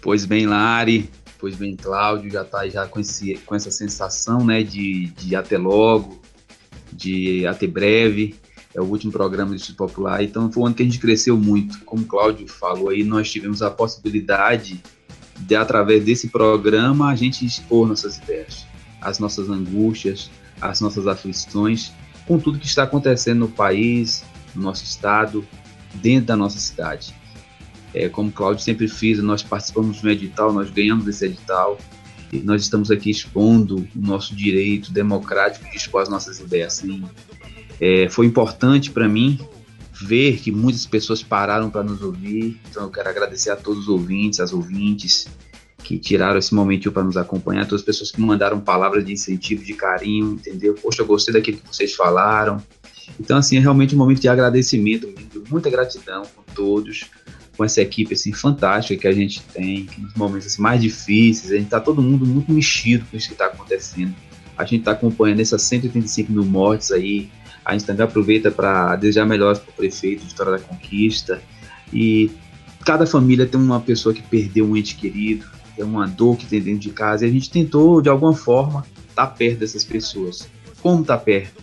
Pois 0.00 0.24
bem, 0.24 0.46
Lari, 0.46 1.08
pois 1.44 1.56
bem, 1.56 1.76
Cláudio, 1.76 2.30
já 2.30 2.42
tá 2.42 2.66
já 2.66 2.86
com, 2.86 2.98
esse, 2.98 3.34
com 3.44 3.54
essa 3.54 3.70
sensação, 3.70 4.42
né, 4.46 4.62
de, 4.62 5.08
de 5.08 5.36
até 5.36 5.58
logo, 5.58 6.18
de 6.90 7.46
até 7.46 7.66
breve. 7.66 8.34
É 8.74 8.80
o 8.80 8.84
último 8.84 9.12
programa 9.12 9.50
do 9.50 9.56
Instituto 9.56 9.76
Popular, 9.76 10.24
então 10.24 10.50
foi 10.50 10.62
um 10.62 10.66
ano 10.68 10.74
que 10.74 10.82
a 10.82 10.86
gente 10.86 10.98
cresceu 10.98 11.36
muito. 11.36 11.84
Como 11.84 12.02
o 12.02 12.06
Cláudio 12.06 12.48
falou 12.48 12.88
aí, 12.88 13.04
nós 13.04 13.30
tivemos 13.30 13.60
a 13.60 13.70
possibilidade 13.70 14.82
de, 15.38 15.54
através 15.54 16.02
desse 16.02 16.28
programa, 16.28 17.10
a 17.10 17.14
gente 17.14 17.44
expor 17.44 17.86
nossas 17.86 18.16
ideias, 18.16 18.64
as 18.98 19.18
nossas 19.18 19.50
angústias, 19.50 20.30
as 20.62 20.80
nossas 20.80 21.06
aflições, 21.06 21.92
com 22.26 22.38
tudo 22.38 22.58
que 22.58 22.66
está 22.66 22.84
acontecendo 22.84 23.40
no 23.40 23.48
país, 23.48 24.24
no 24.54 24.62
nosso 24.62 24.82
estado, 24.82 25.46
dentro 25.92 26.24
da 26.24 26.36
nossa 26.36 26.58
cidade. 26.58 27.14
É, 27.94 28.08
como 28.08 28.28
o 28.28 28.32
Cláudio 28.32 28.62
sempre 28.62 28.88
fez, 28.88 29.18
nós 29.20 29.42
participamos 29.42 30.00
de 30.00 30.08
edital, 30.08 30.52
nós 30.52 30.68
ganhamos 30.68 31.06
esse 31.06 31.24
edital, 31.24 31.78
e 32.32 32.40
nós 32.40 32.62
estamos 32.62 32.90
aqui 32.90 33.10
expondo 33.10 33.76
o 33.76 33.88
nosso 33.94 34.34
direito 34.34 34.92
democrático 34.92 35.70
de 35.70 35.76
expor 35.76 36.02
as 36.02 36.08
nossas 36.08 36.40
ideias. 36.40 36.78
Assim, 36.78 37.04
é, 37.80 38.08
foi 38.08 38.26
importante 38.26 38.90
para 38.90 39.08
mim 39.08 39.38
ver 39.92 40.38
que 40.38 40.50
muitas 40.50 40.84
pessoas 40.84 41.22
pararam 41.22 41.70
para 41.70 41.84
nos 41.84 42.02
ouvir. 42.02 42.60
Então 42.68 42.84
eu 42.84 42.90
quero 42.90 43.08
agradecer 43.08 43.50
a 43.50 43.56
todos 43.56 43.82
os 43.82 43.88
ouvintes, 43.88 44.40
as 44.40 44.52
ouvintes 44.52 45.28
que 45.78 45.98
tiraram 45.98 46.38
esse 46.38 46.54
momentinho 46.54 46.92
para 46.92 47.04
nos 47.04 47.16
acompanhar, 47.16 47.66
todas 47.66 47.82
as 47.82 47.86
pessoas 47.86 48.10
que 48.10 48.20
mandaram 48.20 48.58
palavras 48.58 49.04
de 49.04 49.12
incentivo, 49.12 49.62
de 49.62 49.74
carinho, 49.74 50.32
entendeu? 50.32 50.74
Poxa, 50.74 51.02
eu 51.02 51.06
gostei 51.06 51.32
daquilo 51.32 51.58
que 51.58 51.68
vocês 51.68 51.94
falaram. 51.94 52.60
Então, 53.20 53.36
assim, 53.36 53.58
é 53.58 53.60
realmente 53.60 53.94
um 53.94 53.98
momento 53.98 54.20
de 54.20 54.28
agradecimento, 54.28 55.06
de 55.06 55.50
muita 55.50 55.68
gratidão 55.68 56.22
com 56.34 56.42
todos, 56.54 57.04
com 57.56 57.64
essa 57.64 57.80
equipe 57.80 58.14
assim, 58.14 58.32
fantástica 58.32 59.00
que 59.00 59.08
a 59.08 59.12
gente 59.12 59.42
tem, 59.52 59.86
que 59.86 60.00
nos 60.00 60.14
momentos 60.14 60.46
assim, 60.46 60.62
mais 60.62 60.80
difíceis, 60.80 61.52
a 61.52 61.54
gente 61.54 61.66
está 61.66 61.80
todo 61.80 62.02
mundo 62.02 62.26
muito 62.26 62.52
mexido 62.52 63.04
com 63.10 63.16
isso 63.16 63.28
que 63.28 63.34
está 63.34 63.46
acontecendo. 63.46 64.14
A 64.56 64.64
gente 64.64 64.80
está 64.80 64.92
acompanhando 64.92 65.40
essas 65.40 65.62
185 65.62 66.32
mil 66.32 66.44
mortes 66.44 66.90
aí, 66.90 67.30
a 67.64 67.72
gente 67.72 67.86
também 67.86 68.04
aproveita 68.04 68.50
para 68.50 68.94
desejar 68.96 69.24
melhores 69.24 69.58
para 69.58 69.70
o 69.70 69.74
prefeito 69.74 70.24
Vitória 70.26 70.52
da 70.52 70.58
Conquista. 70.58 71.42
E 71.92 72.30
cada 72.84 73.06
família 73.06 73.46
tem 73.46 73.58
uma 73.58 73.80
pessoa 73.80 74.14
que 74.14 74.22
perdeu 74.22 74.68
um 74.68 74.76
ente 74.76 74.96
querido, 74.96 75.46
tem 75.74 75.84
uma 75.84 76.06
dor 76.06 76.36
que 76.36 76.46
tem 76.46 76.60
dentro 76.60 76.80
de 76.80 76.90
casa, 76.90 77.24
e 77.24 77.28
a 77.28 77.32
gente 77.32 77.50
tentou, 77.50 78.02
de 78.02 78.08
alguma 78.08 78.34
forma, 78.34 78.84
estar 79.08 79.26
tá 79.26 79.32
perto 79.32 79.60
dessas 79.60 79.82
pessoas. 79.82 80.48
Como 80.82 81.00
estar 81.00 81.16
tá 81.16 81.24
perto? 81.24 81.62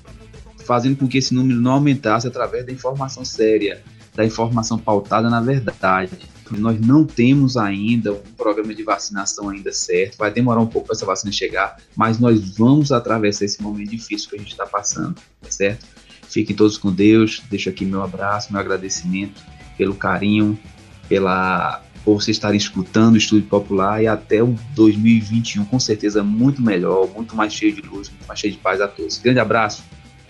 Fazendo 0.66 0.96
com 0.96 1.08
que 1.08 1.18
esse 1.18 1.34
número 1.34 1.60
não 1.62 1.74
aumentasse 1.74 2.28
através 2.28 2.66
da 2.66 2.72
informação 2.72 3.24
séria, 3.24 3.84
da 4.16 4.26
informação 4.26 4.78
pautada 4.78 5.30
na 5.30 5.42
verdade. 5.42 6.18
Nós 6.52 6.82
não 6.82 7.06
temos 7.06 7.56
ainda 7.56 8.12
um 8.12 8.34
programa 8.36 8.74
de 8.74 8.84
vacinação 8.84 9.50
ainda 9.50 9.72
certo, 9.72 10.18
vai 10.18 10.30
demorar 10.30 10.60
um 10.60 10.68
pouco 10.68 10.88
para 10.88 10.98
essa 10.98 11.06
vacina 11.06 11.32
chegar, 11.32 11.78
mas 11.96 12.20
nós 12.20 12.58
vamos 12.58 12.92
atravessar 12.92 13.46
esse 13.46 13.62
momento 13.62 13.92
difícil 13.92 14.30
que 14.30 14.36
a 14.36 14.40
gente 14.40 14.52
está 14.52 14.66
passando, 14.66 15.16
certo? 15.48 15.86
Fiquem 16.28 16.56
todos 16.56 16.78
com 16.78 16.92
Deus, 16.92 17.42
deixo 17.50 17.70
aqui 17.70 17.86
meu 17.86 18.04
abraço, 18.04 18.52
meu 18.52 18.60
agradecimento 18.60 19.42
pelo 19.78 19.96
carinho, 19.96 20.60
pela 21.08 21.82
por 22.04 22.22
vocês 22.22 22.38
estarem 22.38 22.58
escutando 22.58 23.14
o 23.14 23.18
Estúdio 23.18 23.48
Popular 23.48 24.02
e 24.02 24.08
até 24.08 24.42
o 24.42 24.56
2021 24.76 25.66
com 25.66 25.80
certeza 25.80 26.24
muito 26.24 26.62
melhor, 26.62 27.08
muito 27.14 27.36
mais 27.36 27.54
cheio 27.54 27.74
de 27.74 27.82
luz, 27.82 28.10
muito 28.10 28.26
mais 28.28 28.40
cheio 28.40 28.54
de 28.54 28.60
paz 28.60 28.82
a 28.82 28.88
todos. 28.88 29.20
Grande 29.20 29.40
abraço. 29.40 29.84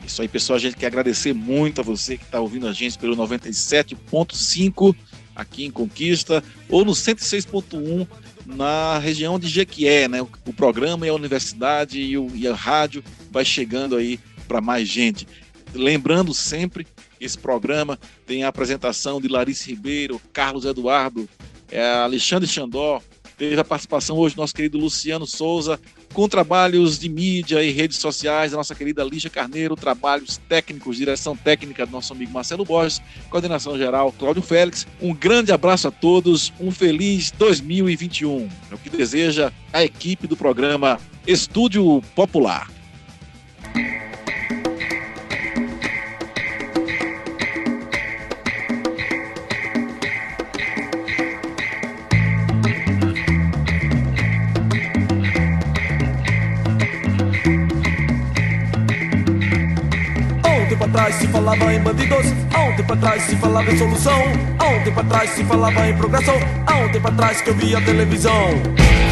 Isso 0.06 0.22
aí, 0.22 0.28
pessoal. 0.28 0.58
A 0.58 0.60
gente 0.60 0.76
quer 0.76 0.88
agradecer 0.88 1.34
muito 1.34 1.82
a 1.82 1.84
você 1.84 2.18
que 2.18 2.24
está 2.24 2.40
ouvindo 2.40 2.68
a 2.68 2.74
gente 2.74 2.98
pelo 2.98 3.16
97.5 3.16 4.96
aqui 5.36 5.66
em 5.66 5.72
Conquista 5.72 6.44
ou 6.70 6.84
no 6.84 6.92
106.1 6.92 8.08
na 8.46 8.98
região 8.98 9.40
de 9.40 9.48
Jequié, 9.48 10.08
né? 10.08 10.22
O 10.22 10.54
programa 10.54 11.06
e 11.06 11.10
a 11.10 11.14
universidade 11.14 12.00
e, 12.00 12.18
o, 12.18 12.30
e 12.36 12.48
a 12.48 12.56
rádio 12.56 13.04
vai 13.30 13.46
chegando 13.46 13.96
aí 13.96 14.20
para 14.48 14.62
mais 14.62 14.88
gente. 14.88 15.28
Lembrando 15.74 16.34
sempre, 16.34 16.86
esse 17.20 17.38
programa 17.38 17.98
tem 18.26 18.44
a 18.44 18.50
apresentação 18.50 19.22
de 19.22 19.28
Larissa 19.28 19.70
Ribeiro, 19.70 20.22
Carlos 20.34 20.66
Eduardo, 20.66 21.30
é, 21.72 21.82
Alexandre 21.94 22.48
Xandó, 22.48 23.02
teve 23.38 23.60
a 23.60 23.64
participação 23.64 24.18
hoje 24.18 24.36
do 24.36 24.42
nosso 24.42 24.54
querido 24.54 24.78
Luciano 24.78 25.26
Souza, 25.26 25.80
com 26.13 26.28
trabalhos 26.28 27.00
de 27.00 27.10
mídia 27.10 27.63
e 27.63 27.71
redes 27.71 27.97
sociais, 27.97 28.54
a 28.54 28.58
nossa 28.58 28.76
querida 28.76 29.04
Lígia 29.04 29.30
Carneiro, 29.30 29.76
trabalhos 29.76 30.38
técnicos, 30.50 30.97
direção 30.97 31.36
técnica 31.36 31.86
do 31.86 31.91
nosso 31.91 32.13
amigo 32.13 32.32
Marcelo 32.32 32.65
Borges, 32.65 33.02
coordenação 33.30 33.78
geral 33.78 34.12
Cláudio 34.12 34.41
Félix. 34.41 34.86
Um 35.02 35.13
grande 35.13 35.52
abraço 35.52 35.88
a 35.88 35.91
todos, 35.91 36.52
um 36.60 36.71
feliz 36.71 37.32
2021. 37.32 38.50
É 38.71 38.76
o 38.76 38.78
que 38.78 38.89
deseja 38.89 39.52
a 39.71 39.84
equipe 39.84 40.28
do 40.28 40.36
programa 40.36 41.00
Estúdio 41.26 42.02
Popular. 42.15 42.67
Atrás 60.91 61.15
se 61.15 61.27
falava 61.27 61.73
em 61.73 61.80
bandidos, 61.80 62.25
há 62.54 62.63
um 62.63 62.75
tempo 62.75 62.93
atrás 62.93 63.23
se 63.23 63.36
falava 63.38 63.71
em 63.71 63.77
solução, 63.77 64.21
há 64.60 64.67
um 64.67 64.84
tempo 64.84 64.99
atrás 64.99 65.30
se 65.30 65.43
falava 65.45 65.88
em 65.88 65.95
progressão, 65.95 66.36
há 66.67 66.75
um 66.80 66.91
tempo 66.91 67.08
atrás 67.08 67.39
que 67.39 67.49
eu 67.49 67.56
via 67.56 67.82
televisão. 67.82 69.11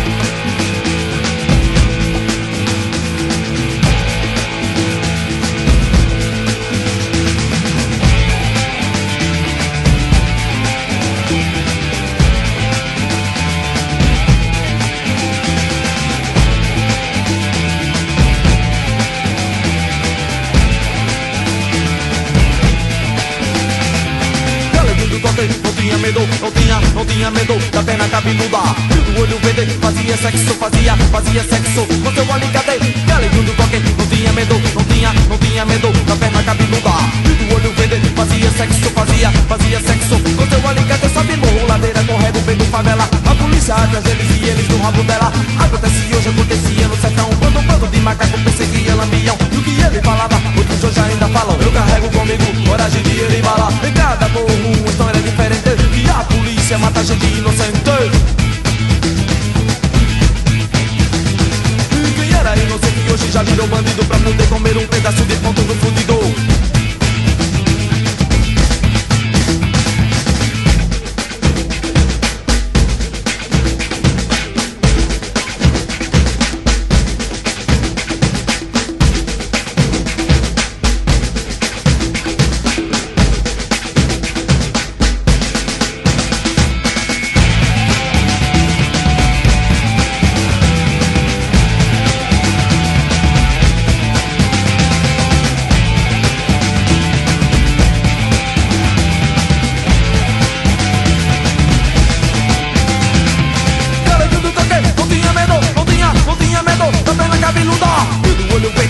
Cabeluda. 28.19 28.59
Do 29.05 29.21
olho 29.21 29.39
verde, 29.39 29.73
fazia 29.79 30.17
sexo, 30.17 30.53
fazia, 30.55 30.95
fazia 31.11 31.43
sexo 31.43 31.87
com 32.03 32.11
seu 32.13 32.33
alicate. 32.33 32.79
Galinho 33.07 33.43
do 33.43 33.53
toque, 33.53 33.79
não 33.79 34.07
tinha 34.07 34.33
medo, 34.33 34.61
não 34.75 34.83
tinha, 34.83 35.13
não 35.13 35.37
tinha 35.37 35.65
medo 35.65 35.91
da 36.05 36.15
perna 36.15 36.43
cabeluda. 36.43 36.91
Do 37.23 37.55
olho 37.55 37.73
verde, 37.75 38.09
fazia 38.15 38.51
sexo, 38.51 38.89
fazia, 38.91 39.31
fazia 39.47 39.79
sexo 39.79 40.19
com 40.35 40.47
seu 40.49 40.67
alicate. 40.67 41.09
Sobe 41.13 41.37
morro, 41.37 41.67
ladeira, 41.67 42.03
corrego, 42.03 42.41
pego 42.41 42.65
favela. 42.65 43.09
A 43.25 43.35
polícia 43.35 43.75
atrás 43.75 44.03
deles 44.03 44.27
e 44.41 44.49
eles 44.49 44.67
no 44.67 44.81
rabo 44.81 45.03
dela. 45.03 45.31
Acontece 45.59 46.08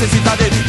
necesita 0.00 0.34
de. 0.36 0.59